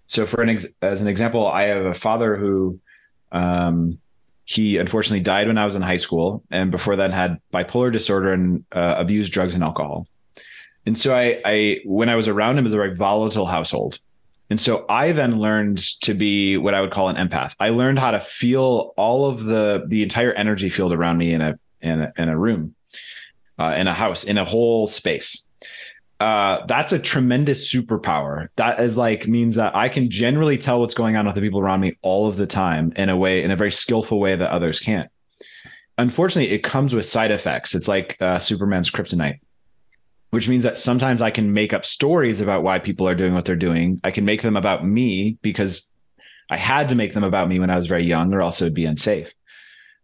So, 0.08 0.26
for 0.26 0.42
an 0.42 0.50
ex- 0.50 0.68
as 0.82 1.02
an 1.02 1.08
example, 1.08 1.48
I 1.48 1.64
have 1.64 1.86
a 1.86 1.94
father 1.94 2.36
who, 2.36 2.80
um, 3.32 4.00
he 4.46 4.78
unfortunately 4.78 5.22
died 5.22 5.48
when 5.48 5.58
I 5.58 5.66
was 5.66 5.76
in 5.76 5.82
high 5.82 5.98
school, 5.98 6.44
and 6.52 6.72
before 6.72 6.96
then 6.96 7.12
had 7.12 7.40
bipolar 7.54 7.92
disorder 7.92 8.34
and 8.34 8.66
uh, 8.72 8.96
abused 8.98 9.32
drugs 9.32 9.56
and 9.56 9.64
alcohol. 9.64 10.08
And 10.86 10.98
so, 10.98 11.16
I, 11.16 11.42
I 11.46 11.80
when 11.86 12.10
I 12.10 12.16
was 12.16 12.28
around 12.28 12.58
him, 12.58 12.60
it 12.60 12.64
was 12.64 12.74
a 12.74 12.78
very 12.78 12.96
volatile 12.96 13.46
household. 13.46 14.00
And 14.50 14.60
so 14.60 14.86
I 14.88 15.14
then 15.14 15.40
learned 15.40 15.80
to 16.02 16.14
be 16.14 16.58
what 16.58 16.76
I 16.76 16.82
would 16.82 16.92
call 16.92 17.10
an 17.10 17.16
empath. 17.16 17.56
I 17.60 17.70
learned 17.70 17.98
how 17.98 18.12
to 18.12 18.20
feel 18.20 18.94
all 18.98 19.26
of 19.28 19.46
the 19.46 19.86
the 19.88 20.04
entire 20.04 20.34
energy 20.34 20.70
field 20.70 20.94
around 20.94 21.18
me 21.18 21.34
in 21.34 21.42
a 21.42 21.58
in 21.82 22.02
a, 22.02 22.14
in 22.18 22.30
a 22.30 22.38
room 22.38 22.76
uh, 23.60 23.76
in 23.78 23.88
a 23.88 23.94
house 23.94 24.24
in 24.24 24.38
a 24.38 24.46
whole 24.46 24.88
space. 24.88 25.46
Uh, 26.20 26.66
that's 26.68 26.94
a 26.94 27.00
tremendous 27.00 27.72
superpower. 27.74 28.48
That 28.56 28.80
is 28.80 28.96
like 28.96 29.28
means 29.28 29.56
that 29.56 29.76
I 29.76 29.90
can 29.90 30.10
generally 30.10 30.58
tell 30.58 30.80
what's 30.80 30.94
going 30.94 31.18
on 31.18 31.26
with 31.26 31.36
the 31.36 31.42
people 31.42 31.60
around 31.60 31.82
me 31.82 31.98
all 32.02 32.28
of 32.28 32.38
the 32.38 32.48
time 32.48 32.94
in 32.96 33.10
a 33.10 33.18
way, 33.18 33.44
in 33.44 33.52
a 33.52 33.58
very 33.58 33.72
skillful 33.72 34.20
way 34.20 34.36
that 34.36 34.50
others 34.50 34.80
can't. 34.80 35.10
Unfortunately, 35.98 36.54
it 36.54 36.64
comes 36.64 36.96
with 36.96 37.06
side 37.06 37.32
effects. 37.32 37.76
It's 37.76 37.88
like 37.88 38.16
uh, 38.22 38.40
Superman's 38.40 38.90
kryptonite, 38.90 39.40
which 40.30 40.48
means 40.48 40.64
that 40.64 40.80
sometimes 40.80 41.22
I 41.22 41.30
can 41.30 41.52
make 41.52 41.74
up 41.74 41.84
stories 41.84 42.40
about 42.40 42.64
why 42.64 42.80
people 42.80 43.08
are 43.08 43.16
doing 43.16 43.34
what 43.34 43.46
they're 43.46 43.56
doing. 43.56 44.00
I 44.04 44.12
can 44.12 44.24
make 44.24 44.42
them 44.42 44.56
about 44.56 44.86
me 44.86 45.38
because 45.42 45.90
I 46.50 46.58
had 46.58 46.90
to 46.90 46.96
make 46.96 47.14
them 47.14 47.24
about 47.24 47.50
me 47.50 47.60
when 47.60 47.70
I 47.70 47.76
was 47.76 47.88
very 47.88 48.06
young, 48.06 48.34
or 48.34 48.42
else 48.42 48.62
it 48.62 48.66
would 48.66 48.74
be 48.74 48.86
unsafe. 48.86 49.34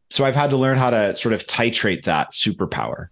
So 0.10 0.26
I've 0.26 0.36
had 0.36 0.50
to 0.50 0.58
learn 0.58 0.78
how 0.78 0.90
to 0.90 1.16
sort 1.16 1.34
of 1.34 1.46
titrate 1.48 2.04
that 2.06 2.34
superpower. 2.34 3.08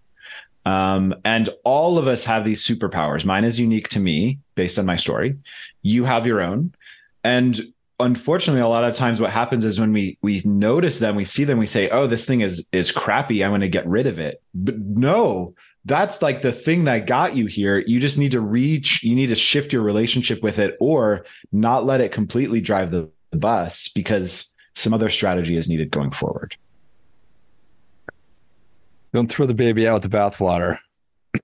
Um, 0.67 1.15
and 1.23 1.49
all 1.63 1.97
of 1.97 2.07
us 2.07 2.25
have 2.25 2.43
these 2.43 2.65
superpowers. 2.67 3.23
Mine 3.23 3.45
is 3.45 3.57
unique 3.57 3.87
to 3.89 4.01
me 4.01 4.39
based 4.55 4.77
on 4.77 4.85
my 4.85 4.97
story. 4.97 5.37
You 5.81 6.03
have 6.03 6.27
your 6.27 6.41
own. 6.41 6.73
And 7.23 7.73
unfortunately 8.01 8.61
a 8.61 8.67
lot 8.67 8.83
of 8.83 8.93
times 8.93 9.21
what 9.21 9.31
happens 9.31 9.63
is 9.63 9.79
when 9.79 9.93
we 9.93 10.19
we 10.21 10.41
notice 10.45 10.99
them 10.99 11.15
we 11.15 11.25
see 11.25 11.43
them 11.43 11.57
we 11.57 11.65
say 11.65 11.89
oh 11.89 12.05
this 12.05 12.27
thing 12.27 12.41
is 12.41 12.63
is 12.71 12.91
crappy 12.91 13.43
i'm 13.43 13.49
going 13.49 13.59
to 13.59 13.67
get 13.67 13.87
rid 13.87 14.05
of 14.05 14.19
it 14.19 14.39
but 14.53 14.77
no 14.77 15.55
that's 15.85 16.21
like 16.21 16.43
the 16.43 16.51
thing 16.51 16.83
that 16.83 17.07
got 17.07 17.35
you 17.35 17.47
here 17.47 17.79
you 17.79 17.99
just 17.99 18.19
need 18.19 18.33
to 18.33 18.39
reach 18.39 19.01
you 19.01 19.15
need 19.15 19.25
to 19.27 19.35
shift 19.35 19.73
your 19.73 19.81
relationship 19.81 20.43
with 20.43 20.59
it 20.59 20.77
or 20.79 21.25
not 21.51 21.87
let 21.87 21.99
it 21.99 22.11
completely 22.11 22.61
drive 22.61 22.91
the, 22.91 23.09
the 23.31 23.37
bus 23.37 23.89
because 23.95 24.53
some 24.75 24.93
other 24.93 25.09
strategy 25.09 25.57
is 25.57 25.67
needed 25.67 25.89
going 25.89 26.11
forward 26.11 26.55
don't 29.13 29.31
throw 29.31 29.45
the 29.45 29.53
baby 29.53 29.87
out 29.87 30.01
with 30.01 30.11
the 30.11 30.17
bathwater. 30.17 30.77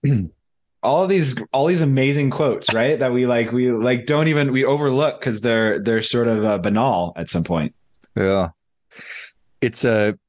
All 0.83 1.01
of 1.03 1.07
these 1.07 1.33
all 1.53 1.67
these 1.67 1.79
amazing 1.79 2.29
quotes 2.29 2.73
right? 2.73 2.99
That 2.99 3.13
we 3.13 3.25
like 3.25 3.53
we 3.53 3.71
like 3.71 4.05
don't 4.05 4.27
even 4.27 4.51
we 4.51 4.65
overlook 4.65 5.17
because 5.17 5.39
they're 5.39 5.79
they're 5.79 6.01
sort 6.01 6.27
of 6.27 6.43
uh, 6.43 6.57
banal 6.57 7.13
at 7.15 7.29
some 7.29 7.45
point. 7.45 7.73
Yeah. 8.17 8.49
It's 9.61 9.85
a 9.85 10.19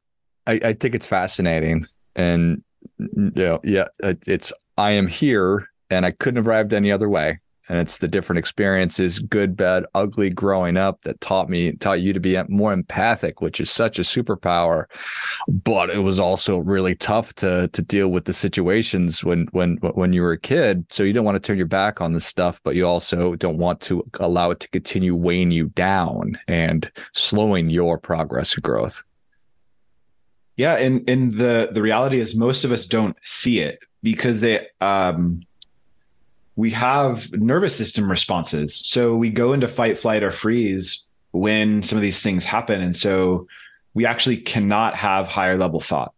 I, 0.46 0.60
I 0.64 0.72
think 0.74 0.94
it's 0.94 1.08
fascinating. 1.08 1.86
And 2.14 2.62
know, 2.98 3.60
yeah 3.64 3.86
it's 4.02 4.52
i 4.76 4.92
am 4.92 5.06
here 5.06 5.68
and 5.90 6.04
i 6.06 6.10
couldn't 6.10 6.36
have 6.36 6.46
arrived 6.46 6.72
any 6.72 6.92
other 6.92 7.08
way 7.08 7.40
and 7.68 7.78
it's 7.78 7.98
the 7.98 8.08
different 8.08 8.38
experiences 8.38 9.18
good 9.18 9.56
bad 9.56 9.84
ugly 9.94 10.30
growing 10.30 10.76
up 10.76 11.02
that 11.02 11.20
taught 11.20 11.48
me 11.48 11.72
taught 11.76 12.00
you 12.00 12.12
to 12.12 12.20
be 12.20 12.40
more 12.48 12.72
empathic 12.72 13.40
which 13.40 13.60
is 13.60 13.70
such 13.70 13.98
a 13.98 14.02
superpower. 14.02 14.84
But 15.48 15.90
it 15.90 16.02
was 16.02 16.20
also 16.20 16.58
really 16.58 16.94
tough 16.94 17.34
to 17.36 17.68
to 17.68 17.82
deal 17.82 18.08
with 18.08 18.24
the 18.24 18.32
situations 18.32 19.24
when 19.24 19.46
when 19.52 19.76
when 19.76 20.12
you 20.12 20.22
were 20.22 20.32
a 20.32 20.38
kid. 20.38 20.90
So 20.92 21.02
you 21.02 21.12
don't 21.12 21.24
want 21.24 21.36
to 21.36 21.46
turn 21.46 21.58
your 21.58 21.66
back 21.66 22.00
on 22.00 22.12
this 22.12 22.26
stuff 22.26 22.60
but 22.64 22.76
you 22.76 22.86
also 22.86 23.34
don't 23.36 23.58
want 23.58 23.80
to 23.82 24.04
allow 24.20 24.50
it 24.50 24.60
to 24.60 24.68
continue 24.68 25.14
weighing 25.14 25.50
you 25.50 25.68
down 25.70 26.38
and 26.48 26.90
slowing 27.12 27.70
your 27.70 27.98
progress 27.98 28.54
and 28.54 28.62
growth. 28.62 29.02
Yeah 30.56 30.74
and 30.74 31.08
and 31.08 31.34
the 31.34 31.70
the 31.72 31.82
reality 31.82 32.20
is 32.20 32.36
most 32.36 32.64
of 32.64 32.72
us 32.72 32.86
don't 32.86 33.16
see 33.24 33.58
it 33.60 33.80
because 34.02 34.40
they 34.40 34.68
um 34.80 35.40
we 36.56 36.70
have 36.70 37.32
nervous 37.32 37.74
system 37.74 38.10
responses. 38.10 38.82
So 38.84 39.16
we 39.16 39.30
go 39.30 39.52
into 39.52 39.68
fight, 39.68 39.98
flight, 39.98 40.22
or 40.22 40.30
freeze 40.30 41.04
when 41.32 41.82
some 41.82 41.98
of 41.98 42.02
these 42.02 42.22
things 42.22 42.44
happen. 42.44 42.80
And 42.80 42.96
so 42.96 43.48
we 43.92 44.06
actually 44.06 44.36
cannot 44.36 44.94
have 44.94 45.26
higher 45.26 45.56
level 45.58 45.80
thought. 45.80 46.14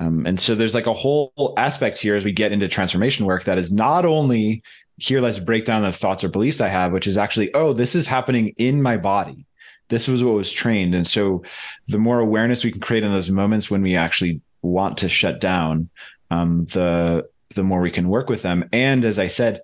Um, 0.00 0.26
and 0.26 0.38
so 0.38 0.54
there's 0.54 0.74
like 0.74 0.86
a 0.86 0.92
whole 0.92 1.54
aspect 1.56 1.98
here 1.98 2.16
as 2.16 2.24
we 2.24 2.32
get 2.32 2.52
into 2.52 2.68
transformation 2.68 3.24
work 3.24 3.44
that 3.44 3.58
is 3.58 3.72
not 3.72 4.04
only 4.04 4.62
here, 4.98 5.20
let's 5.20 5.38
break 5.38 5.64
down 5.64 5.82
the 5.82 5.92
thoughts 5.92 6.22
or 6.22 6.28
beliefs 6.28 6.60
I 6.60 6.68
have, 6.68 6.92
which 6.92 7.06
is 7.06 7.16
actually, 7.16 7.54
oh, 7.54 7.72
this 7.72 7.94
is 7.94 8.06
happening 8.06 8.48
in 8.58 8.82
my 8.82 8.96
body. 8.96 9.46
This 9.88 10.08
was 10.08 10.22
what 10.22 10.34
was 10.34 10.52
trained. 10.52 10.94
And 10.94 11.06
so 11.06 11.42
the 11.88 11.98
more 11.98 12.20
awareness 12.20 12.64
we 12.64 12.72
can 12.72 12.80
create 12.80 13.02
in 13.02 13.12
those 13.12 13.30
moments 13.30 13.70
when 13.70 13.82
we 13.82 13.96
actually 13.96 14.40
want 14.60 14.98
to 14.98 15.08
shut 15.08 15.40
down, 15.40 15.88
um, 16.30 16.66
the 16.66 17.28
the 17.54 17.62
more 17.62 17.80
we 17.80 17.90
can 17.90 18.08
work 18.08 18.28
with 18.28 18.42
them. 18.42 18.68
And 18.72 19.04
as 19.04 19.18
I 19.18 19.26
said, 19.26 19.62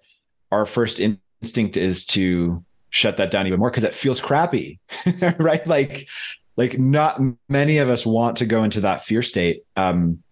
our 0.51 0.67
first 0.67 1.01
instinct 1.01 1.77
is 1.77 2.07
to 2.07 2.65
shut 2.91 3.17
that 3.19 3.31
down 3.31 3.47
even 3.47 3.59
more 3.59 3.71
because 3.71 3.85
it 3.85 3.95
feels 3.95 4.21
crappy, 4.21 4.79
right? 5.39 5.67
Like, 5.67 6.09
like 6.57 6.79
not 6.79 7.21
many 7.49 7.79
of 7.79 7.89
us 7.89 8.05
want 8.07 8.39
to 8.39 8.47
go 8.47 8.65
into 8.65 8.81
that 8.83 9.05
fear 9.05 9.23
state. 9.23 9.65
Um, 9.77 10.23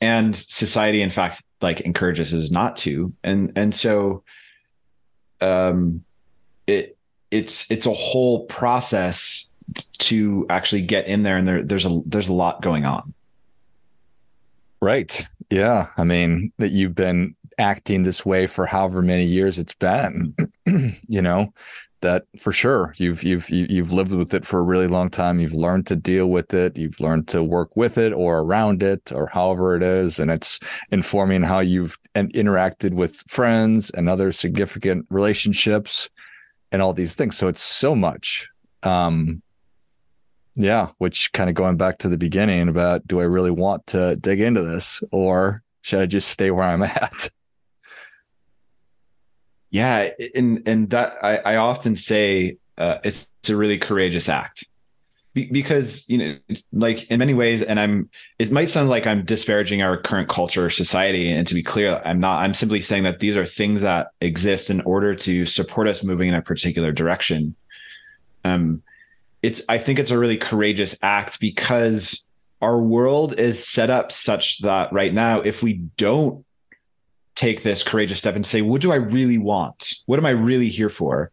and 0.00 0.36
society, 0.36 1.02
in 1.02 1.10
fact, 1.10 1.42
like 1.60 1.80
encourages 1.80 2.34
us 2.34 2.50
not 2.50 2.76
to. 2.78 3.12
And, 3.24 3.52
and 3.56 3.74
so, 3.74 4.22
um, 5.40 6.04
it, 6.66 6.96
it's, 7.30 7.70
it's 7.70 7.86
a 7.86 7.92
whole 7.92 8.46
process 8.46 9.50
to 9.98 10.46
actually 10.48 10.82
get 10.82 11.06
in 11.06 11.22
there 11.22 11.36
and 11.36 11.48
there, 11.48 11.62
there's 11.62 11.84
a, 11.84 12.00
there's 12.06 12.28
a 12.28 12.32
lot 12.32 12.62
going 12.62 12.84
on. 12.84 13.14
Right. 14.80 15.24
Yeah. 15.52 15.88
I 15.98 16.04
mean, 16.04 16.50
that 16.56 16.70
you've 16.70 16.94
been 16.94 17.36
acting 17.58 18.04
this 18.04 18.24
way 18.24 18.46
for 18.46 18.64
however 18.64 19.02
many 19.02 19.26
years 19.26 19.58
it's 19.58 19.74
been, 19.74 20.34
you 21.06 21.20
know, 21.20 21.52
that 22.00 22.24
for 22.40 22.52
sure 22.52 22.94
you've 22.96 23.22
you've 23.22 23.48
you've 23.50 23.92
lived 23.92 24.14
with 24.14 24.32
it 24.32 24.46
for 24.46 24.60
a 24.60 24.64
really 24.64 24.86
long 24.86 25.10
time. 25.10 25.38
You've 25.38 25.52
learned 25.52 25.86
to 25.88 25.94
deal 25.94 26.28
with 26.28 26.54
it. 26.54 26.78
You've 26.78 26.98
learned 27.00 27.28
to 27.28 27.44
work 27.44 27.76
with 27.76 27.98
it 27.98 28.14
or 28.14 28.40
around 28.40 28.82
it 28.82 29.12
or 29.12 29.26
however 29.26 29.76
it 29.76 29.82
is. 29.82 30.18
And 30.18 30.30
it's 30.30 30.58
informing 30.90 31.42
how 31.42 31.60
you've 31.60 31.98
interacted 32.16 32.94
with 32.94 33.16
friends 33.28 33.90
and 33.90 34.08
other 34.08 34.32
significant 34.32 35.04
relationships 35.10 36.08
and 36.72 36.80
all 36.80 36.94
these 36.94 37.14
things. 37.14 37.36
So 37.36 37.46
it's 37.48 37.62
so 37.62 37.94
much. 37.94 38.48
Um 38.82 39.42
yeah, 40.54 40.88
which 40.98 41.32
kind 41.32 41.48
of 41.48 41.54
going 41.56 41.76
back 41.76 41.98
to 41.98 42.08
the 42.08 42.18
beginning 42.18 42.68
about 42.68 43.06
do 43.06 43.20
I 43.20 43.24
really 43.24 43.50
want 43.50 43.86
to 43.88 44.16
dig 44.16 44.40
into 44.40 44.62
this 44.62 45.02
or 45.10 45.62
should 45.82 46.00
I 46.00 46.06
just 46.06 46.28
stay 46.28 46.50
where 46.50 46.64
I'm 46.64 46.82
at? 46.82 47.30
Yeah, 49.70 50.10
and 50.34 50.66
and 50.68 50.90
that 50.90 51.16
I, 51.22 51.36
I 51.38 51.56
often 51.56 51.96
say 51.96 52.58
uh, 52.76 52.98
it's, 53.04 53.28
it's 53.40 53.48
a 53.48 53.56
really 53.56 53.78
courageous 53.78 54.28
act. 54.28 54.64
Be- 55.34 55.50
because 55.50 56.06
you 56.10 56.18
know 56.18 56.36
like 56.72 57.10
in 57.10 57.18
many 57.18 57.32
ways 57.32 57.62
and 57.62 57.80
i'm 57.80 58.10
it 58.38 58.52
might 58.52 58.68
sound 58.68 58.90
like 58.90 59.06
i'm 59.06 59.24
disparaging 59.24 59.80
our 59.80 59.96
current 59.96 60.28
culture 60.28 60.66
or 60.66 60.68
society 60.68 61.32
and 61.32 61.46
to 61.46 61.54
be 61.54 61.62
clear 61.62 62.02
i'm 62.04 62.20
not. 62.20 62.40
I'm 62.40 62.52
simply 62.52 62.82
saying 62.82 63.04
that 63.04 63.20
these 63.20 63.34
are 63.34 63.46
things 63.46 63.80
that 63.80 64.08
exist 64.20 64.68
in 64.68 64.82
order 64.82 65.14
to 65.14 65.46
support 65.46 65.88
us 65.88 66.04
moving 66.04 66.28
in 66.28 66.34
a 66.34 66.42
particular 66.42 66.92
direction. 66.92 67.56
Um 68.44 68.82
it's 69.42 69.62
I 69.68 69.78
think 69.78 69.98
it's 69.98 70.10
a 70.10 70.18
really 70.18 70.36
courageous 70.36 70.96
act 71.02 71.40
because 71.40 72.24
our 72.60 72.78
world 72.78 73.38
is 73.38 73.66
set 73.66 73.90
up 73.90 74.12
such 74.12 74.60
that 74.60 74.92
right 74.92 75.12
now, 75.12 75.40
if 75.40 75.62
we 75.62 75.74
don't 75.96 76.44
take 77.34 77.62
this 77.62 77.82
courageous 77.82 78.20
step 78.20 78.36
and 78.36 78.46
say, 78.46 78.62
what 78.62 78.80
do 78.80 78.92
I 78.92 78.96
really 78.96 79.38
want? 79.38 79.94
What 80.06 80.18
am 80.18 80.26
I 80.26 80.30
really 80.30 80.68
here 80.68 80.88
for? 80.88 81.30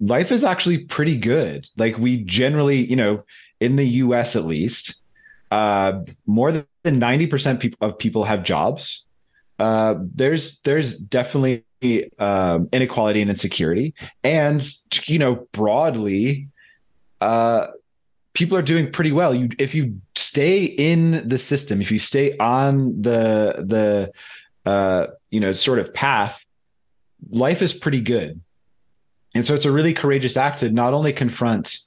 Life 0.00 0.32
is 0.32 0.42
actually 0.42 0.78
pretty 0.78 1.18
good. 1.18 1.68
Like 1.76 1.98
we 1.98 2.24
generally, 2.24 2.78
you 2.78 2.96
know, 2.96 3.22
in 3.60 3.76
the 3.76 3.86
US 3.86 4.36
at 4.36 4.46
least, 4.46 5.02
uh, 5.50 6.00
more 6.26 6.52
than 6.52 6.66
90% 6.84 7.74
of 7.80 7.98
people 7.98 8.24
have 8.24 8.42
jobs. 8.42 9.04
Uh, 9.58 9.96
there's 10.14 10.60
there's 10.60 10.96
definitely 10.96 11.64
um, 12.18 12.68
inequality 12.72 13.20
and 13.20 13.30
insecurity, 13.30 13.92
and 14.24 14.66
you 15.04 15.18
know 15.18 15.46
broadly, 15.52 16.48
uh, 17.20 17.68
people 18.32 18.56
are 18.56 18.62
doing 18.62 18.90
pretty 18.90 19.12
well. 19.12 19.34
You 19.34 19.48
if 19.58 19.74
you 19.74 20.00
stay 20.16 20.64
in 20.64 21.28
the 21.28 21.38
system, 21.38 21.80
if 21.80 21.90
you 21.90 21.98
stay 21.98 22.36
on 22.38 23.02
the 23.02 23.64
the 23.66 24.12
uh, 24.70 25.08
you 25.30 25.40
know 25.40 25.52
sort 25.52 25.78
of 25.78 25.92
path, 25.94 26.44
life 27.30 27.62
is 27.62 27.72
pretty 27.72 28.00
good. 28.00 28.40
And 29.34 29.46
so 29.46 29.54
it's 29.54 29.64
a 29.64 29.72
really 29.72 29.94
courageous 29.94 30.36
act 30.36 30.58
to 30.58 30.70
not 30.70 30.92
only 30.92 31.12
confront 31.12 31.78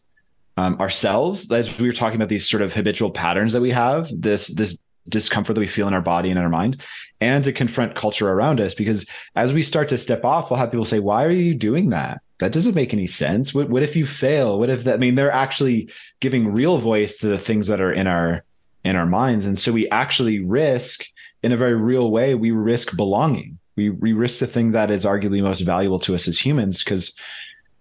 um, 0.55 0.79
ourselves, 0.79 1.51
as 1.51 1.77
we 1.77 1.87
were 1.87 1.93
talking 1.93 2.15
about 2.15 2.29
these 2.29 2.47
sort 2.47 2.61
of 2.61 2.73
habitual 2.73 3.11
patterns 3.11 3.53
that 3.53 3.61
we 3.61 3.71
have, 3.71 4.09
this 4.13 4.47
this 4.47 4.77
discomfort 5.09 5.55
that 5.55 5.59
we 5.59 5.67
feel 5.67 5.87
in 5.87 5.93
our 5.93 6.01
body 6.01 6.29
and 6.29 6.37
in 6.37 6.43
our 6.43 6.49
mind, 6.49 6.81
and 7.19 7.43
to 7.43 7.51
confront 7.51 7.95
culture 7.95 8.29
around 8.29 8.61
us. 8.61 8.73
Because 8.73 9.05
as 9.35 9.51
we 9.51 9.63
start 9.63 9.89
to 9.89 9.97
step 9.97 10.23
off, 10.23 10.49
we'll 10.49 10.59
have 10.59 10.71
people 10.71 10.85
say, 10.85 10.99
"Why 10.99 11.25
are 11.25 11.31
you 11.31 11.55
doing 11.55 11.89
that?" 11.89 12.21
That 12.43 12.51
doesn't 12.51 12.75
make 12.75 12.93
any 12.93 13.07
sense. 13.07 13.53
What, 13.53 13.69
what 13.69 13.83
if 13.83 13.95
you 13.95 14.05
fail? 14.05 14.59
What 14.59 14.69
if 14.69 14.83
that, 14.83 14.95
I 14.95 14.97
mean, 14.97 15.15
they're 15.15 15.31
actually 15.31 15.89
giving 16.19 16.51
real 16.51 16.77
voice 16.77 17.17
to 17.17 17.27
the 17.27 17.37
things 17.37 17.67
that 17.67 17.79
are 17.79 17.91
in 17.91 18.05
our, 18.05 18.43
in 18.83 18.97
our 18.97 19.05
minds. 19.05 19.45
And 19.45 19.57
so 19.57 19.71
we 19.71 19.89
actually 19.89 20.39
risk 20.39 21.05
in 21.41 21.51
a 21.51 21.57
very 21.57 21.75
real 21.75 22.11
way, 22.11 22.35
we 22.35 22.51
risk 22.51 22.95
belonging. 22.97 23.59
We, 23.75 23.89
we 23.89 24.13
risk 24.13 24.39
the 24.39 24.47
thing 24.47 24.73
that 24.73 24.91
is 24.91 25.05
arguably 25.05 25.41
most 25.41 25.61
valuable 25.61 25.99
to 26.01 26.15
us 26.15 26.27
as 26.27 26.37
humans 26.37 26.83
because 26.83 27.15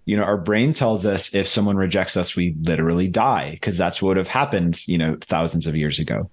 you 0.05 0.17
know 0.17 0.25
our 0.25 0.37
brain 0.37 0.73
tells 0.73 1.07
us 1.07 1.33
if 1.35 1.47
someone 1.47 1.77
rejects 1.77 2.17
us 2.17 2.35
we 2.35 2.57
literally 2.63 3.07
die 3.07 3.53
because 3.53 3.79
that's 3.79 4.03
what 4.03 4.09
would 4.09 4.17
have 4.17 4.27
happened 4.27 4.87
you 4.89 4.99
know 4.99 5.17
thousands 5.21 5.65
of 5.67 5.77
years 5.77 6.01
ago 6.01 6.29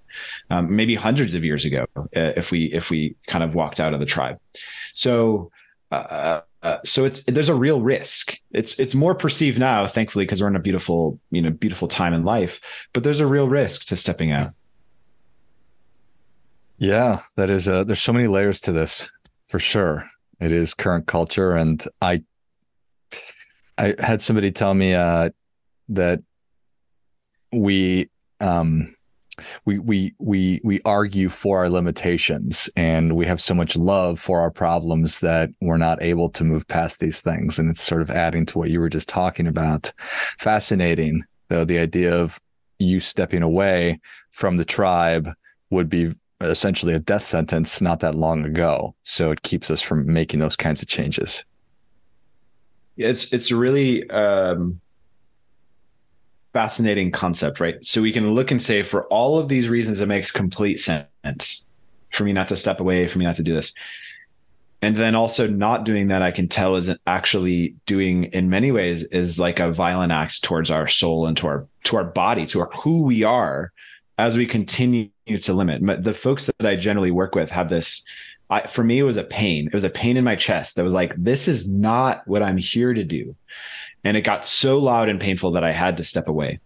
um, 0.50 0.76
maybe 0.76 0.96
hundreds 0.96 1.36
of 1.36 1.44
years 1.44 1.66
ago 1.66 1.86
uh, 1.96 2.34
if 2.36 2.52
we 2.52 2.66
if 2.74 2.90
we 2.90 3.16
kind 3.28 3.44
of 3.44 3.54
walked 3.54 3.80
out 3.80 3.94
of 3.94 4.00
the 4.00 4.08
tribe 4.08 4.40
so 4.94 5.52
uh, 5.92 6.42
uh, 6.62 6.78
so 6.84 7.06
it's 7.06 7.24
there's 7.24 7.50
a 7.50 7.56
real 7.56 7.82
risk. 7.82 8.38
It's 8.52 8.80
it's 8.80 8.94
more 8.94 9.16
perceived 9.16 9.60
now, 9.60 9.88
thankfully, 9.88 10.26
because 10.26 10.42
we're 10.42 10.50
in 10.50 10.56
a 10.56 10.60
beautiful 10.62 11.20
you 11.32 11.42
know 11.42 11.52
beautiful 11.52 11.88
time 11.88 12.14
in 12.14 12.24
life. 12.24 12.60
But 12.94 13.04
there's 13.04 13.20
a 13.20 13.28
real 13.28 13.48
risk 13.48 13.86
to 13.86 13.96
stepping 13.96 14.32
out. 14.32 14.52
Yeah, 16.78 17.20
that 17.36 17.50
is. 17.50 17.68
A, 17.68 17.84
there's 17.86 18.02
so 18.02 18.14
many 18.14 18.28
layers 18.28 18.62
to 18.62 18.72
this, 18.72 19.10
for 19.44 19.60
sure. 19.60 20.10
It 20.40 20.52
is 20.52 20.74
current 20.74 21.08
culture, 21.08 21.54
and 21.54 21.84
I 22.02 22.20
I 23.78 23.96
had 24.00 24.22
somebody 24.22 24.52
tell 24.52 24.74
me 24.74 24.94
uh, 24.94 25.30
that 25.90 26.22
we 27.52 28.10
um, 28.42 28.94
we 29.66 29.80
we 29.80 30.14
we 30.20 30.62
we 30.64 30.82
argue 30.86 31.30
for 31.30 31.60
our 31.60 31.70
limitations 31.70 32.70
and 32.76 33.16
we 33.16 33.26
have 33.26 33.42
so 33.42 33.54
much 33.54 33.76
love 33.76 34.20
for 34.20 34.40
our 34.40 34.52
problems 34.52 35.20
that 35.22 35.50
we're 35.62 35.78
not 35.78 36.02
able 36.02 36.30
to 36.30 36.44
move 36.44 36.68
past 36.68 37.00
these 37.00 37.22
things. 37.22 37.60
And 37.60 37.70
it's 37.70 37.82
sort 37.82 38.02
of 38.02 38.12
adding 38.12 38.46
to 38.48 38.58
what 38.58 38.70
you 38.70 38.80
were 38.80 38.90
just 38.90 39.10
talking 39.10 39.48
about. 39.48 39.94
Fascinating 39.98 41.24
though 41.50 41.66
the 41.66 41.80
idea 41.80 42.16
of 42.16 42.40
you 42.80 43.00
stepping 43.00 43.44
away 43.44 44.00
from 44.32 44.58
the 44.58 44.66
tribe 44.66 45.30
would 45.70 45.90
be 45.90 46.14
essentially 46.42 46.94
a 46.94 47.00
death 47.00 47.24
sentence 47.24 47.82
not 47.82 48.00
that 48.00 48.16
long 48.16 48.46
ago. 48.46 48.96
So 49.04 49.32
it 49.32 49.42
keeps 49.42 49.70
us 49.70 49.82
from 49.82 50.12
making 50.12 50.40
those 50.40 50.56
kinds 50.56 50.82
of 50.82 50.88
changes. 50.88 51.44
It's 52.98 53.32
it's 53.32 53.52
really 53.52 54.10
um 54.10 54.82
fascinating 56.54 57.12
concept, 57.12 57.60
right? 57.60 57.84
So 57.86 58.02
we 58.02 58.12
can 58.12 58.32
look 58.34 58.52
and 58.52 58.62
say, 58.62 58.84
for 58.84 59.06
all 59.06 59.40
of 59.40 59.50
these 59.50 59.70
reasons, 59.70 60.00
it 60.00 60.08
makes 60.08 60.32
complete 60.32 60.80
sense 60.80 61.66
for 62.12 62.24
me 62.24 62.34
not 62.34 62.48
to 62.48 62.56
step 62.56 62.80
away, 62.80 63.08
for 63.08 63.20
me 63.20 63.26
not 63.26 63.36
to 63.36 63.44
do 63.44 63.54
this. 63.54 63.74
And 64.82 64.96
then 64.96 65.14
also 65.14 65.46
not 65.46 65.84
doing 65.84 66.08
that, 66.08 66.22
I 66.22 66.32
can 66.32 66.48
tell 66.48 66.78
isn't 66.78 67.02
actually 67.06 67.76
doing 67.86 68.26
in 68.26 68.50
many 68.50 68.72
ways 68.72 69.04
is 69.04 69.38
like 69.38 69.60
a 69.60 69.74
violent 69.74 70.12
act 70.12 70.42
towards 70.42 70.72
our 70.72 70.88
soul 70.88 71.28
and 71.28 71.36
to 71.38 71.48
our 71.48 71.68
to 71.84 71.98
our 71.98 72.06
body, 72.06 72.46
to 72.48 72.62
our 72.62 72.70
who 72.70 73.02
we 73.02 73.24
are 73.24 73.74
as 74.18 74.38
we 74.38 74.46
continue 74.46 75.10
to 75.42 75.54
limit. 75.54 75.86
But 75.86 76.06
the 76.06 76.14
folks 76.14 76.46
that 76.46 76.66
I 76.66 76.78
generally 76.78 77.12
work 77.12 77.36
with 77.36 77.52
have 77.52 77.70
this 77.70 78.06
I, 78.50 78.68
for 78.68 78.84
me, 78.84 79.00
it 79.00 79.04
was 79.04 79.18
a 79.18 79.24
pain. 79.24 79.68
It 79.68 79.74
was 79.74 79.84
a 79.84 79.90
pain 79.90 80.18
in 80.18 80.24
my 80.24 80.36
chest 80.36 80.76
that 80.76 80.84
was 80.84 80.94
like, 80.94 81.14
this 81.16 81.48
is 81.48 81.68
not 81.68 82.28
what 82.28 82.42
I'm 82.42 82.58
here 82.58 82.94
to 82.94 83.04
do. 83.04 83.36
And 84.04 84.18
it 84.18 84.22
got 84.22 84.46
so 84.46 84.80
loud 84.80 85.10
and 85.10 85.20
painful 85.20 85.52
that 85.52 85.64
I 85.64 85.72
had 85.72 85.98
to 85.98 86.04
step 86.04 86.28
away. 86.28 86.60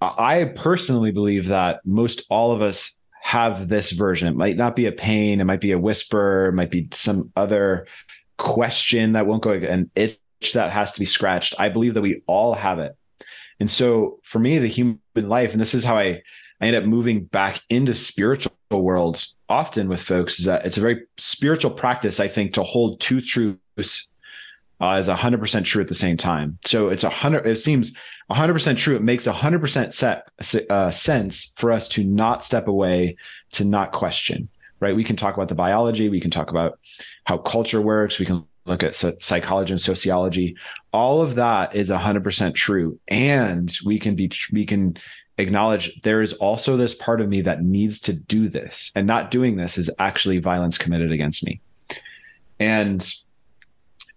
I 0.00 0.52
personally 0.56 1.10
believe 1.10 1.46
that 1.46 1.80
most 1.84 2.22
all 2.30 2.52
of 2.52 2.62
us 2.62 2.92
have 3.22 3.68
this 3.68 3.90
version. 3.90 4.28
It 4.28 4.36
might 4.36 4.56
not 4.56 4.76
be 4.76 4.86
a 4.86 4.92
pain, 4.92 5.40
it 5.40 5.44
might 5.44 5.60
be 5.60 5.72
a 5.72 5.78
whisper, 5.78 6.46
it 6.46 6.54
might 6.54 6.70
be 6.70 6.88
some 6.92 7.32
other 7.36 7.86
question 8.36 9.12
that 9.12 9.26
won't 9.26 9.42
go, 9.42 9.50
an 9.52 9.90
itch 9.96 10.18
that 10.54 10.70
has 10.70 10.92
to 10.92 11.00
be 11.00 11.06
scratched. 11.06 11.54
I 11.58 11.68
believe 11.68 11.94
that 11.94 12.00
we 12.00 12.22
all 12.26 12.54
have 12.54 12.78
it. 12.78 12.96
And 13.60 13.70
so 13.70 14.20
for 14.22 14.38
me, 14.38 14.58
the 14.58 14.68
human 14.68 15.00
life, 15.16 15.52
and 15.52 15.60
this 15.60 15.74
is 15.74 15.84
how 15.84 15.96
I, 15.96 16.22
I 16.60 16.66
end 16.66 16.76
up 16.76 16.84
moving 16.84 17.24
back 17.24 17.60
into 17.68 17.92
spiritual 17.92 18.52
world 18.70 19.24
often 19.48 19.88
with 19.88 20.00
folks, 20.00 20.38
is 20.38 20.46
that 20.46 20.66
it's 20.66 20.76
a 20.76 20.82
very 20.82 21.06
spiritual 21.16 21.70
practice, 21.70 22.20
I 22.20 22.28
think, 22.28 22.52
to 22.54 22.62
hold 22.62 23.00
two 23.00 23.20
truths 23.20 24.08
uh, 24.80 24.98
is 25.00 25.08
100% 25.08 25.64
true 25.64 25.82
at 25.82 25.88
the 25.88 25.94
same 25.94 26.16
time. 26.16 26.58
So 26.64 26.88
it's 26.88 27.04
a 27.04 27.10
hundred, 27.10 27.46
it 27.46 27.56
seems 27.56 27.92
100% 28.30 28.76
true. 28.76 28.96
It 28.96 29.02
makes 29.02 29.26
100% 29.26 29.94
set, 29.94 30.70
uh, 30.70 30.90
sense 30.90 31.52
for 31.56 31.72
us 31.72 31.88
to 31.88 32.04
not 32.04 32.44
step 32.44 32.68
away, 32.68 33.16
to 33.52 33.64
not 33.64 33.92
question, 33.92 34.48
right? 34.80 34.94
We 34.94 35.04
can 35.04 35.16
talk 35.16 35.34
about 35.34 35.48
the 35.48 35.54
biology. 35.54 36.08
We 36.08 36.20
can 36.20 36.30
talk 36.30 36.50
about 36.50 36.78
how 37.24 37.38
culture 37.38 37.80
works. 37.80 38.18
We 38.18 38.26
can 38.26 38.44
look 38.66 38.82
at 38.82 38.94
psychology 38.94 39.72
and 39.72 39.80
sociology. 39.80 40.56
All 40.92 41.22
of 41.22 41.34
that 41.36 41.74
is 41.74 41.90
100% 41.90 42.54
true. 42.54 43.00
And 43.08 43.76
we 43.84 43.98
can 43.98 44.14
be, 44.14 44.30
we 44.52 44.66
can 44.66 44.96
acknowledge 45.38 46.00
there 46.02 46.20
is 46.20 46.32
also 46.34 46.76
this 46.76 46.94
part 46.94 47.20
of 47.20 47.28
me 47.28 47.40
that 47.42 47.62
needs 47.62 48.00
to 48.00 48.12
do 48.12 48.48
this 48.48 48.92
and 48.94 49.06
not 49.06 49.30
doing 49.30 49.56
this 49.56 49.78
is 49.78 49.90
actually 49.98 50.38
violence 50.38 50.76
committed 50.76 51.12
against 51.12 51.44
me. 51.44 51.60
And 52.60 53.08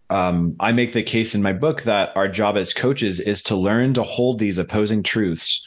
um, 0.10 0.56
I 0.60 0.72
make 0.72 0.94
the 0.94 1.04
case 1.04 1.34
in 1.36 1.42
my 1.42 1.54
book 1.54 1.84
that 1.84 2.16
our 2.18 2.28
job 2.28 2.58
as 2.58 2.74
coaches 2.74 3.20
is 3.20 3.42
to 3.44 3.56
learn 3.56 3.94
to 3.94 4.04
hold 4.04 4.40
these 4.40 4.58
opposing 4.58 5.04
truths 5.04 5.66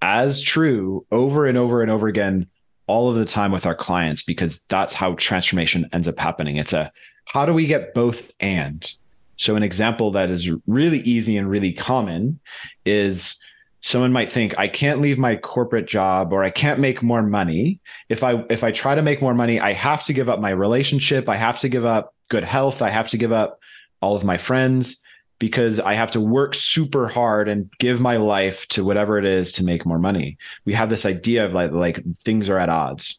as 0.00 0.40
true 0.40 1.04
over 1.10 1.46
and 1.46 1.58
over 1.58 1.82
and 1.82 1.90
over 1.90 2.08
again 2.08 2.46
all 2.86 3.10
of 3.10 3.16
the 3.16 3.24
time 3.24 3.52
with 3.52 3.66
our 3.66 3.74
clients 3.74 4.22
because 4.22 4.62
that's 4.68 4.94
how 4.94 5.14
transformation 5.14 5.88
ends 5.92 6.08
up 6.08 6.18
happening. 6.18 6.56
It's 6.56 6.72
a 6.72 6.90
how 7.26 7.44
do 7.44 7.52
we 7.52 7.66
get 7.66 7.92
both 7.94 8.32
and? 8.40 8.92
So 9.36 9.56
an 9.56 9.62
example 9.62 10.10
that 10.12 10.30
is 10.30 10.50
really 10.66 11.00
easy 11.00 11.36
and 11.36 11.48
really 11.48 11.72
common 11.72 12.40
is 12.84 13.38
someone 13.80 14.12
might 14.12 14.30
think 14.30 14.58
I 14.58 14.68
can't 14.68 15.00
leave 15.00 15.18
my 15.18 15.36
corporate 15.36 15.86
job 15.86 16.32
or 16.32 16.44
I 16.44 16.50
can't 16.50 16.80
make 16.80 17.02
more 17.02 17.22
money. 17.22 17.80
If 18.08 18.22
I 18.22 18.44
if 18.50 18.62
I 18.62 18.72
try 18.72 18.94
to 18.94 19.02
make 19.02 19.22
more 19.22 19.34
money, 19.34 19.58
I 19.60 19.72
have 19.72 20.04
to 20.04 20.12
give 20.12 20.28
up 20.28 20.40
my 20.40 20.50
relationship, 20.50 21.28
I 21.28 21.36
have 21.36 21.60
to 21.60 21.68
give 21.68 21.84
up 21.84 22.14
good 22.28 22.44
health. 22.44 22.82
I 22.82 22.90
have 22.90 23.08
to 23.08 23.18
give 23.18 23.32
up 23.32 23.60
all 24.00 24.16
of 24.16 24.24
my 24.24 24.36
friends 24.36 24.96
because 25.38 25.80
I 25.80 25.94
have 25.94 26.10
to 26.12 26.20
work 26.20 26.54
super 26.54 27.08
hard 27.08 27.48
and 27.48 27.70
give 27.78 28.00
my 28.00 28.18
life 28.18 28.68
to 28.68 28.84
whatever 28.84 29.18
it 29.18 29.24
is 29.24 29.52
to 29.52 29.64
make 29.64 29.86
more 29.86 29.98
money. 29.98 30.36
We 30.64 30.74
have 30.74 30.90
this 30.90 31.06
idea 31.06 31.46
of 31.46 31.52
like 31.52 31.72
like 31.72 32.02
things 32.24 32.48
are 32.48 32.58
at 32.58 32.68
odds. 32.68 33.18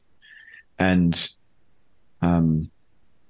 And 0.78 1.30
um 2.22 2.70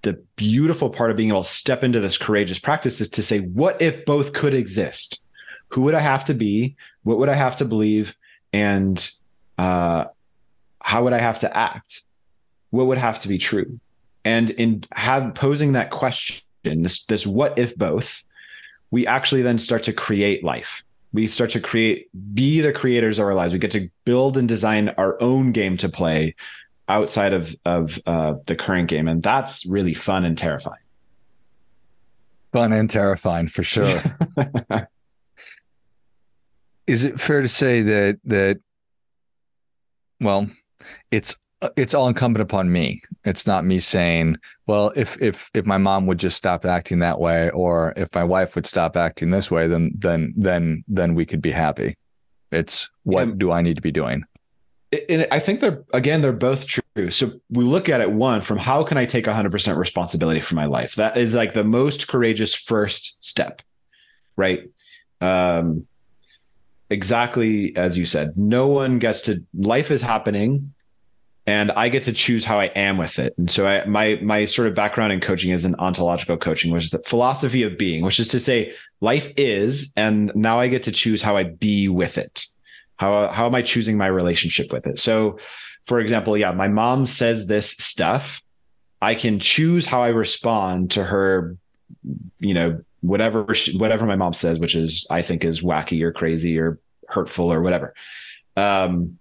the 0.04 0.14
beautiful 0.36 0.90
part 0.90 1.12
of 1.12 1.18
being 1.18 1.30
able 1.30 1.44
to 1.44 1.50
step 1.50 1.84
into 1.84 2.00
this 2.00 2.18
courageous 2.18 2.58
practice 2.58 3.00
is 3.02 3.10
to 3.12 3.22
say, 3.24 3.40
what 3.40 3.80
if 3.82 4.04
both 4.04 4.34
could 4.34 4.54
exist? 4.54 5.22
Who 5.72 5.82
would 5.84 5.94
I 5.94 6.00
have 6.00 6.26
to 6.26 6.34
be? 6.34 6.76
What 7.04 7.18
would 7.18 7.30
I 7.30 7.34
have 7.34 7.56
to 7.58 7.66
believe? 7.66 8.16
And 8.54 9.12
uh, 9.58 10.06
how 10.82 11.04
would 11.04 11.14
I 11.14 11.20
have 11.20 11.40
to 11.40 11.58
act? 11.58 12.04
What 12.72 12.88
would 12.88 12.98
have 12.98 13.20
to 13.20 13.28
be 13.28 13.38
true? 13.38 13.80
And 14.24 14.50
in 14.52 14.86
have 14.92 15.34
posing 15.34 15.74
that 15.74 15.90
question, 15.90 16.44
this 16.64 17.06
this 17.06 17.26
what 17.26 17.58
if 17.58 17.76
both, 17.76 18.24
we 18.92 19.08
actually 19.08 19.42
then 19.42 19.58
start 19.58 19.84
to 19.84 19.94
create 19.94 20.44
life. 20.44 20.84
We 21.14 21.28
start 21.28 21.50
to 21.52 21.60
create, 21.60 22.08
be 22.34 22.62
the 22.62 22.72
creators 22.72 23.20
of 23.20 23.26
our 23.26 23.34
lives. 23.34 23.52
We 23.52 23.60
get 23.60 23.72
to 23.72 23.90
build 24.06 24.38
and 24.38 24.48
design 24.48 24.90
our 24.98 25.22
own 25.22 25.52
game 25.52 25.76
to 25.78 25.90
play 25.90 26.36
outside 26.88 27.34
of 27.34 27.56
of 27.66 28.00
uh, 28.06 28.36
the 28.46 28.56
current 28.56 28.90
game, 28.90 29.08
and 29.08 29.24
that's 29.24 29.66
really 29.66 29.94
fun 29.94 30.26
and 30.26 30.38
terrifying. 30.38 30.78
Fun 32.52 32.74
and 32.74 32.90
terrifying 32.90 33.48
for 33.48 33.64
sure. 33.64 34.04
Is 36.88 37.04
it 37.04 37.20
fair 37.20 37.42
to 37.42 37.48
say 37.48 37.82
that 37.82 38.20
that 38.26 38.60
well, 40.20 40.48
it's 41.10 41.36
it's 41.78 41.94
all 41.94 42.08
incumbent 42.08 42.42
upon 42.42 42.72
me. 42.72 43.02
It's 43.24 43.46
not 43.46 43.66
me 43.66 43.80
saying, 43.80 44.38
well, 44.68 44.92
if 44.96 45.22
if 45.22 45.50
if 45.54 45.66
my 45.66 45.78
mom 45.78 46.08
would 46.08 46.18
just 46.18 46.38
stop 46.38 46.66
acting 46.66 47.00
that 47.00 47.20
way, 47.20 47.50
or 47.52 47.94
if 47.96 48.14
my 48.16 48.24
wife 48.24 48.56
would 48.56 48.66
stop 48.66 48.98
acting 48.98 49.30
this 49.30 49.52
way, 49.52 49.68
then 49.68 49.92
then 49.98 50.34
then 50.36 50.84
then 50.88 51.14
we 51.14 51.26
could 51.26 51.42
be 51.42 51.52
happy. 51.52 51.96
It's 52.52 52.90
what 53.04 53.28
yeah. 53.28 53.34
do 53.38 53.52
I 53.52 53.62
need 53.62 53.76
to 53.76 53.82
be 53.82 53.92
doing? 53.92 54.24
And 55.08 55.26
I 55.32 55.40
think 55.40 55.62
they're 55.62 55.84
again 55.94 56.22
they're 56.22 56.32
both 56.32 56.66
true. 56.66 57.12
So 57.12 57.32
we 57.50 57.64
look 57.64 57.90
at 57.90 58.02
it 58.02 58.12
one 58.12 58.42
from 58.42 58.58
how 58.58 58.84
can 58.84 58.98
I 58.98 59.06
take 59.06 59.26
100% 59.26 59.78
responsibility 59.78 60.42
for 60.42 60.56
my 60.56 60.66
life? 60.66 60.96
That 60.96 61.18
is 61.18 61.34
like 61.34 61.54
the 61.54 61.64
most 61.64 62.08
courageous 62.08 62.54
first 62.54 63.24
step, 63.24 63.62
right? 64.36 64.70
Um, 65.22 65.88
exactly 66.92 67.76
as 67.76 67.98
you 67.98 68.06
said. 68.06 68.38
No 68.38 68.68
one 68.68 69.00
gets 69.00 69.22
to 69.22 69.44
life 69.54 69.90
is 69.90 70.02
happening 70.02 70.74
and 71.48 71.72
I 71.72 71.90
get 71.90 72.04
to 72.04 72.14
choose 72.14 72.46
how 72.46 72.60
I 72.60 72.66
am 72.66 72.98
with 72.98 73.18
it. 73.18 73.34
And 73.38 73.50
so 73.50 73.66
I, 73.66 73.86
my 73.86 74.20
my 74.22 74.46
sort 74.46 74.68
of 74.68 74.76
background 74.76 75.12
in 75.12 75.20
coaching 75.20 75.52
is 75.52 75.66
an 75.66 75.76
ontological 75.80 76.38
coaching, 76.38 76.72
which 76.72 76.84
is 76.84 76.92
the 76.92 77.00
philosophy 77.00 77.64
of 77.64 77.78
being, 77.78 78.04
which 78.04 78.20
is 78.20 78.28
to 78.30 78.40
say 78.40 78.74
life 79.00 79.32
is, 79.38 79.92
and 79.96 80.32
now 80.36 80.60
I 80.60 80.68
get 80.68 80.84
to 80.84 80.92
choose 80.92 81.22
how 81.22 81.36
I 81.36 81.44
be 81.44 81.88
with 81.88 82.18
it. 82.18 82.46
How 82.98 83.28
how 83.30 83.48
am 83.48 83.56
I 83.56 83.64
choosing 83.64 83.98
my 83.98 84.08
relationship 84.08 84.72
with 84.72 84.86
it? 84.86 85.00
So, 85.00 85.40
for 85.86 86.00
example, 86.00 86.38
yeah, 86.38 86.52
my 86.52 86.68
mom 86.68 87.08
says 87.08 87.48
this 87.48 87.72
stuff. 87.72 88.42
I 89.02 89.16
can 89.16 89.40
choose 89.40 89.88
how 89.88 90.04
I 90.04 90.10
respond 90.10 90.92
to 90.92 91.04
her, 91.04 91.58
you 92.38 92.54
know, 92.54 92.84
whatever 93.02 93.54
she, 93.54 93.78
whatever 93.78 94.06
my 94.06 94.16
mom 94.16 94.34
says, 94.34 94.60
which 94.60 94.76
is 94.76 95.06
I 95.10 95.22
think 95.22 95.44
is 95.44 95.62
wacky 95.62 96.02
or 96.02 96.12
crazy 96.12 96.58
or 96.58 96.80
hurtful 97.08 97.52
or 97.52 97.62
whatever. 97.62 97.94
Um, 98.56 99.18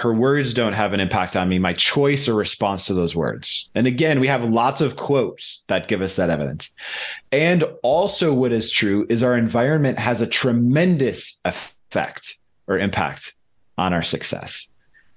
her 0.00 0.14
words 0.14 0.54
don't 0.54 0.72
have 0.72 0.94
an 0.94 1.00
impact 1.00 1.36
on 1.36 1.48
me, 1.48 1.58
my 1.58 1.74
choice 1.74 2.26
or 2.26 2.34
response 2.34 2.86
to 2.86 2.94
those 2.94 3.14
words. 3.14 3.68
And 3.74 3.86
again, 3.86 4.18
we 4.18 4.28
have 4.28 4.42
lots 4.42 4.80
of 4.80 4.96
quotes 4.96 5.62
that 5.66 5.88
give 5.88 6.00
us 6.00 6.16
that 6.16 6.30
evidence. 6.30 6.70
And 7.32 7.64
also, 7.82 8.32
what 8.32 8.50
is 8.50 8.70
true 8.70 9.06
is 9.10 9.22
our 9.22 9.36
environment 9.36 9.98
has 9.98 10.22
a 10.22 10.26
tremendous 10.26 11.38
effect 11.44 12.38
or 12.66 12.78
impact 12.78 13.34
on 13.76 13.92
our 13.92 14.02
success, 14.02 14.70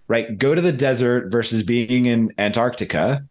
right? 0.10 0.38
Go 0.38 0.54
to 0.54 0.62
the 0.62 0.74
desert 0.74 1.32
versus 1.32 1.64
being 1.64 2.06
in 2.06 2.34
Antarctica. 2.38 3.24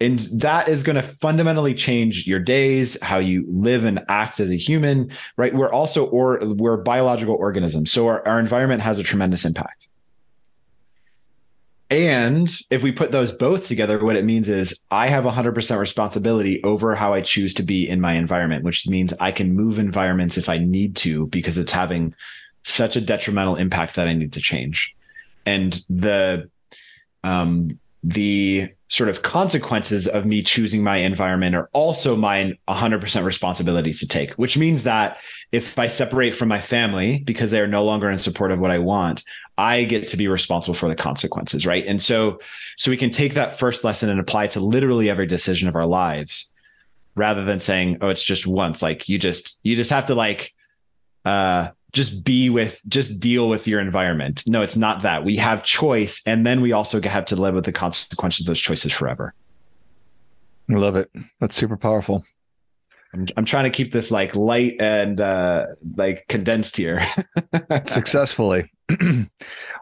And 0.00 0.18
that 0.40 0.68
is 0.68 0.82
going 0.82 0.96
to 0.96 1.02
fundamentally 1.02 1.74
change 1.74 2.26
your 2.26 2.40
days, 2.40 3.00
how 3.02 3.18
you 3.18 3.44
live 3.48 3.84
and 3.84 4.00
act 4.08 4.40
as 4.40 4.50
a 4.50 4.56
human, 4.56 5.12
right? 5.36 5.54
We're 5.54 5.72
also, 5.72 6.06
or 6.06 6.40
we're 6.42 6.78
biological 6.78 7.34
organisms. 7.34 7.92
So 7.92 8.08
our, 8.08 8.26
our 8.26 8.40
environment 8.40 8.80
has 8.80 8.98
a 8.98 9.02
tremendous 9.02 9.44
impact. 9.44 9.88
And 11.90 12.48
if 12.70 12.82
we 12.82 12.92
put 12.92 13.10
those 13.10 13.32
both 13.32 13.66
together, 13.66 14.02
what 14.02 14.16
it 14.16 14.24
means 14.24 14.48
is 14.48 14.80
I 14.92 15.08
have 15.08 15.24
100% 15.24 15.78
responsibility 15.78 16.62
over 16.62 16.94
how 16.94 17.12
I 17.12 17.20
choose 17.20 17.52
to 17.54 17.64
be 17.64 17.88
in 17.88 18.00
my 18.00 18.14
environment, 18.14 18.64
which 18.64 18.86
means 18.86 19.12
I 19.18 19.32
can 19.32 19.54
move 19.54 19.78
environments 19.78 20.38
if 20.38 20.48
I 20.48 20.58
need 20.58 20.96
to 20.96 21.26
because 21.26 21.58
it's 21.58 21.72
having 21.72 22.14
such 22.62 22.94
a 22.94 23.00
detrimental 23.00 23.56
impact 23.56 23.96
that 23.96 24.06
I 24.06 24.14
need 24.14 24.32
to 24.34 24.40
change. 24.40 24.94
and 25.46 25.82
the 25.88 26.48
um, 27.24 27.78
the 28.02 28.68
sort 28.88 29.08
of 29.08 29.22
consequences 29.22 30.08
of 30.08 30.24
me 30.24 30.42
choosing 30.42 30.82
my 30.82 30.96
environment 30.96 31.54
are 31.54 31.68
also 31.72 32.16
mine 32.16 32.56
100% 32.68 33.24
responsibility 33.24 33.92
to 33.92 34.06
take 34.06 34.32
which 34.32 34.56
means 34.56 34.84
that 34.84 35.18
if 35.52 35.78
i 35.78 35.86
separate 35.86 36.34
from 36.34 36.48
my 36.48 36.60
family 36.60 37.18
because 37.18 37.50
they 37.50 37.60
are 37.60 37.66
no 37.66 37.84
longer 37.84 38.08
in 38.08 38.18
support 38.18 38.50
of 38.50 38.58
what 38.58 38.70
i 38.70 38.78
want 38.78 39.22
i 39.58 39.84
get 39.84 40.06
to 40.06 40.16
be 40.16 40.26
responsible 40.28 40.74
for 40.74 40.88
the 40.88 40.96
consequences 40.96 41.66
right? 41.66 41.86
And 41.86 42.02
so 42.02 42.40
so 42.76 42.90
we 42.90 42.96
can 42.96 43.10
take 43.10 43.34
that 43.34 43.58
first 43.58 43.84
lesson 43.84 44.08
and 44.08 44.18
apply 44.18 44.44
it 44.44 44.52
to 44.52 44.60
literally 44.60 45.10
every 45.10 45.26
decision 45.26 45.68
of 45.68 45.76
our 45.76 45.86
lives 45.86 46.50
rather 47.14 47.44
than 47.44 47.60
saying 47.60 47.98
oh 48.00 48.08
it's 48.08 48.24
just 48.24 48.46
once. 48.46 48.82
Like 48.82 49.08
you 49.08 49.18
just 49.18 49.58
you 49.62 49.76
just 49.76 49.90
have 49.90 50.06
to 50.06 50.14
like 50.14 50.54
uh 51.24 51.70
just 51.92 52.24
be 52.24 52.50
with 52.50 52.80
just 52.88 53.20
deal 53.20 53.48
with 53.48 53.66
your 53.66 53.80
environment. 53.80 54.42
No 54.46 54.62
it's 54.62 54.76
not 54.76 55.02
that. 55.02 55.24
We 55.24 55.36
have 55.36 55.62
choice 55.62 56.22
and 56.26 56.46
then 56.46 56.60
we 56.60 56.72
also 56.72 57.00
have 57.00 57.26
to 57.26 57.36
live 57.36 57.54
with 57.54 57.64
the 57.64 57.72
consequences 57.72 58.40
of 58.40 58.46
those 58.46 58.60
choices 58.60 58.92
forever. 58.92 59.34
I 60.70 60.74
love 60.74 60.96
it. 60.96 61.10
That's 61.40 61.56
super 61.56 61.76
powerful. 61.76 62.24
I'm, 63.12 63.26
I'm 63.36 63.44
trying 63.44 63.64
to 63.64 63.70
keep 63.70 63.92
this 63.92 64.12
like 64.12 64.36
light 64.36 64.76
and 64.80 65.20
uh 65.20 65.66
like 65.96 66.26
condensed 66.28 66.76
here. 66.76 67.04
Successfully. 67.84 68.70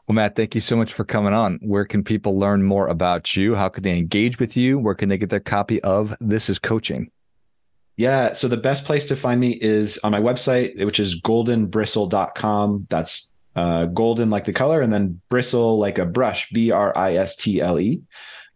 Well 0.06 0.14
matt 0.14 0.36
thank 0.36 0.54
you 0.54 0.62
so 0.62 0.74
much 0.74 0.94
for 0.94 1.04
coming 1.04 1.34
on. 1.34 1.58
Where 1.60 1.84
can 1.84 2.02
people 2.02 2.38
learn 2.38 2.62
more 2.62 2.88
about 2.88 3.36
you? 3.36 3.54
How 3.54 3.68
can 3.68 3.82
they 3.82 3.98
engage 3.98 4.38
with 4.38 4.56
you? 4.56 4.78
Where 4.78 4.94
can 4.94 5.10
they 5.10 5.18
get 5.18 5.28
their 5.28 5.38
copy 5.38 5.82
of 5.82 6.16
this 6.18 6.48
is 6.48 6.58
coaching 6.58 7.10
yeah. 7.98 8.32
So 8.32 8.46
the 8.46 8.56
best 8.56 8.84
place 8.84 9.06
to 9.08 9.16
find 9.16 9.40
me 9.40 9.58
is 9.60 9.98
on 10.04 10.12
my 10.12 10.20
website, 10.20 10.82
which 10.84 11.00
is 11.00 11.20
goldenbristle.com. 11.20 12.86
That's 12.88 13.30
uh, 13.56 13.86
golden 13.86 14.30
like 14.30 14.44
the 14.44 14.52
color, 14.52 14.80
and 14.80 14.92
then 14.92 15.20
bristle 15.28 15.78
like 15.80 15.98
a 15.98 16.06
brush, 16.06 16.48
B 16.50 16.70
R 16.70 16.96
I 16.96 17.16
S 17.16 17.34
T 17.34 17.60
L 17.60 17.78
E. 17.78 18.00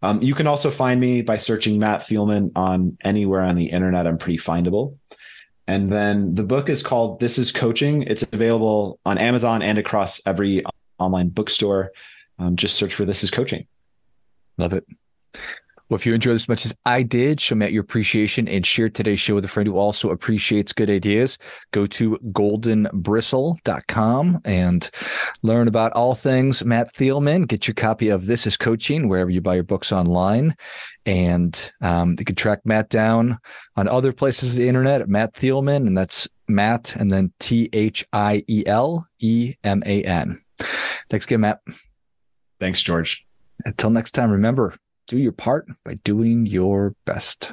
Um, 0.00 0.22
you 0.22 0.34
can 0.34 0.46
also 0.46 0.70
find 0.70 1.00
me 1.00 1.22
by 1.22 1.38
searching 1.38 1.78
Matt 1.78 2.02
Thieleman 2.02 2.52
on 2.54 2.96
anywhere 3.02 3.40
on 3.40 3.56
the 3.56 3.66
internet. 3.66 4.06
I'm 4.06 4.16
pretty 4.16 4.38
findable. 4.38 4.96
And 5.66 5.90
then 5.90 6.34
the 6.36 6.44
book 6.44 6.68
is 6.68 6.82
called 6.82 7.18
This 7.18 7.36
is 7.36 7.50
Coaching. 7.50 8.02
It's 8.02 8.22
available 8.32 9.00
on 9.04 9.18
Amazon 9.18 9.62
and 9.62 9.78
across 9.78 10.20
every 10.24 10.64
online 10.98 11.28
bookstore. 11.30 11.90
Um, 12.38 12.56
just 12.56 12.76
search 12.76 12.94
for 12.94 13.04
This 13.04 13.24
is 13.24 13.30
Coaching. 13.30 13.66
Love 14.56 14.72
it. 14.72 14.84
Well, 15.92 15.98
if 15.98 16.06
you 16.06 16.14
enjoyed 16.14 16.36
as 16.36 16.48
much 16.48 16.64
as 16.64 16.74
I 16.86 17.02
did, 17.02 17.38
show 17.38 17.54
me 17.54 17.68
your 17.68 17.82
appreciation 17.82 18.48
and 18.48 18.64
share 18.64 18.88
today's 18.88 19.20
show 19.20 19.34
with 19.34 19.44
a 19.44 19.48
friend 19.48 19.66
who 19.66 19.76
also 19.76 20.10
appreciates 20.10 20.72
good 20.72 20.88
ideas. 20.88 21.36
Go 21.72 21.84
to 21.88 22.16
goldenbristle.com 22.32 24.38
and 24.46 24.90
learn 25.42 25.68
about 25.68 25.92
all 25.92 26.14
things 26.14 26.64
Matt 26.64 26.94
Thieleman. 26.94 27.46
Get 27.46 27.68
your 27.68 27.74
copy 27.74 28.08
of 28.08 28.24
This 28.24 28.46
is 28.46 28.56
Coaching 28.56 29.06
wherever 29.06 29.28
you 29.28 29.42
buy 29.42 29.56
your 29.56 29.64
books 29.64 29.92
online. 29.92 30.56
And 31.04 31.70
um, 31.82 32.16
you 32.18 32.24
can 32.24 32.36
track 32.36 32.60
Matt 32.64 32.88
down 32.88 33.36
on 33.76 33.86
other 33.86 34.14
places 34.14 34.52
of 34.52 34.58
the 34.60 34.68
internet 34.68 35.02
at 35.02 35.10
Matt 35.10 35.34
Thieleman, 35.34 35.86
and 35.86 35.98
that's 35.98 36.26
Matt 36.48 36.96
and 36.96 37.10
then 37.10 37.34
T 37.38 37.68
H 37.74 38.06
I 38.14 38.42
E 38.48 38.62
L 38.64 39.06
E 39.18 39.56
M 39.62 39.82
A 39.84 40.02
N. 40.04 40.40
Thanks 41.10 41.26
again, 41.26 41.42
Matt. 41.42 41.60
Thanks, 42.60 42.80
George. 42.80 43.26
Until 43.66 43.90
next 43.90 44.12
time, 44.12 44.30
remember 44.30 44.74
do 45.12 45.18
your 45.18 45.30
part 45.30 45.66
by 45.84 45.92
doing 46.04 46.46
your 46.46 46.94
best. 47.04 47.52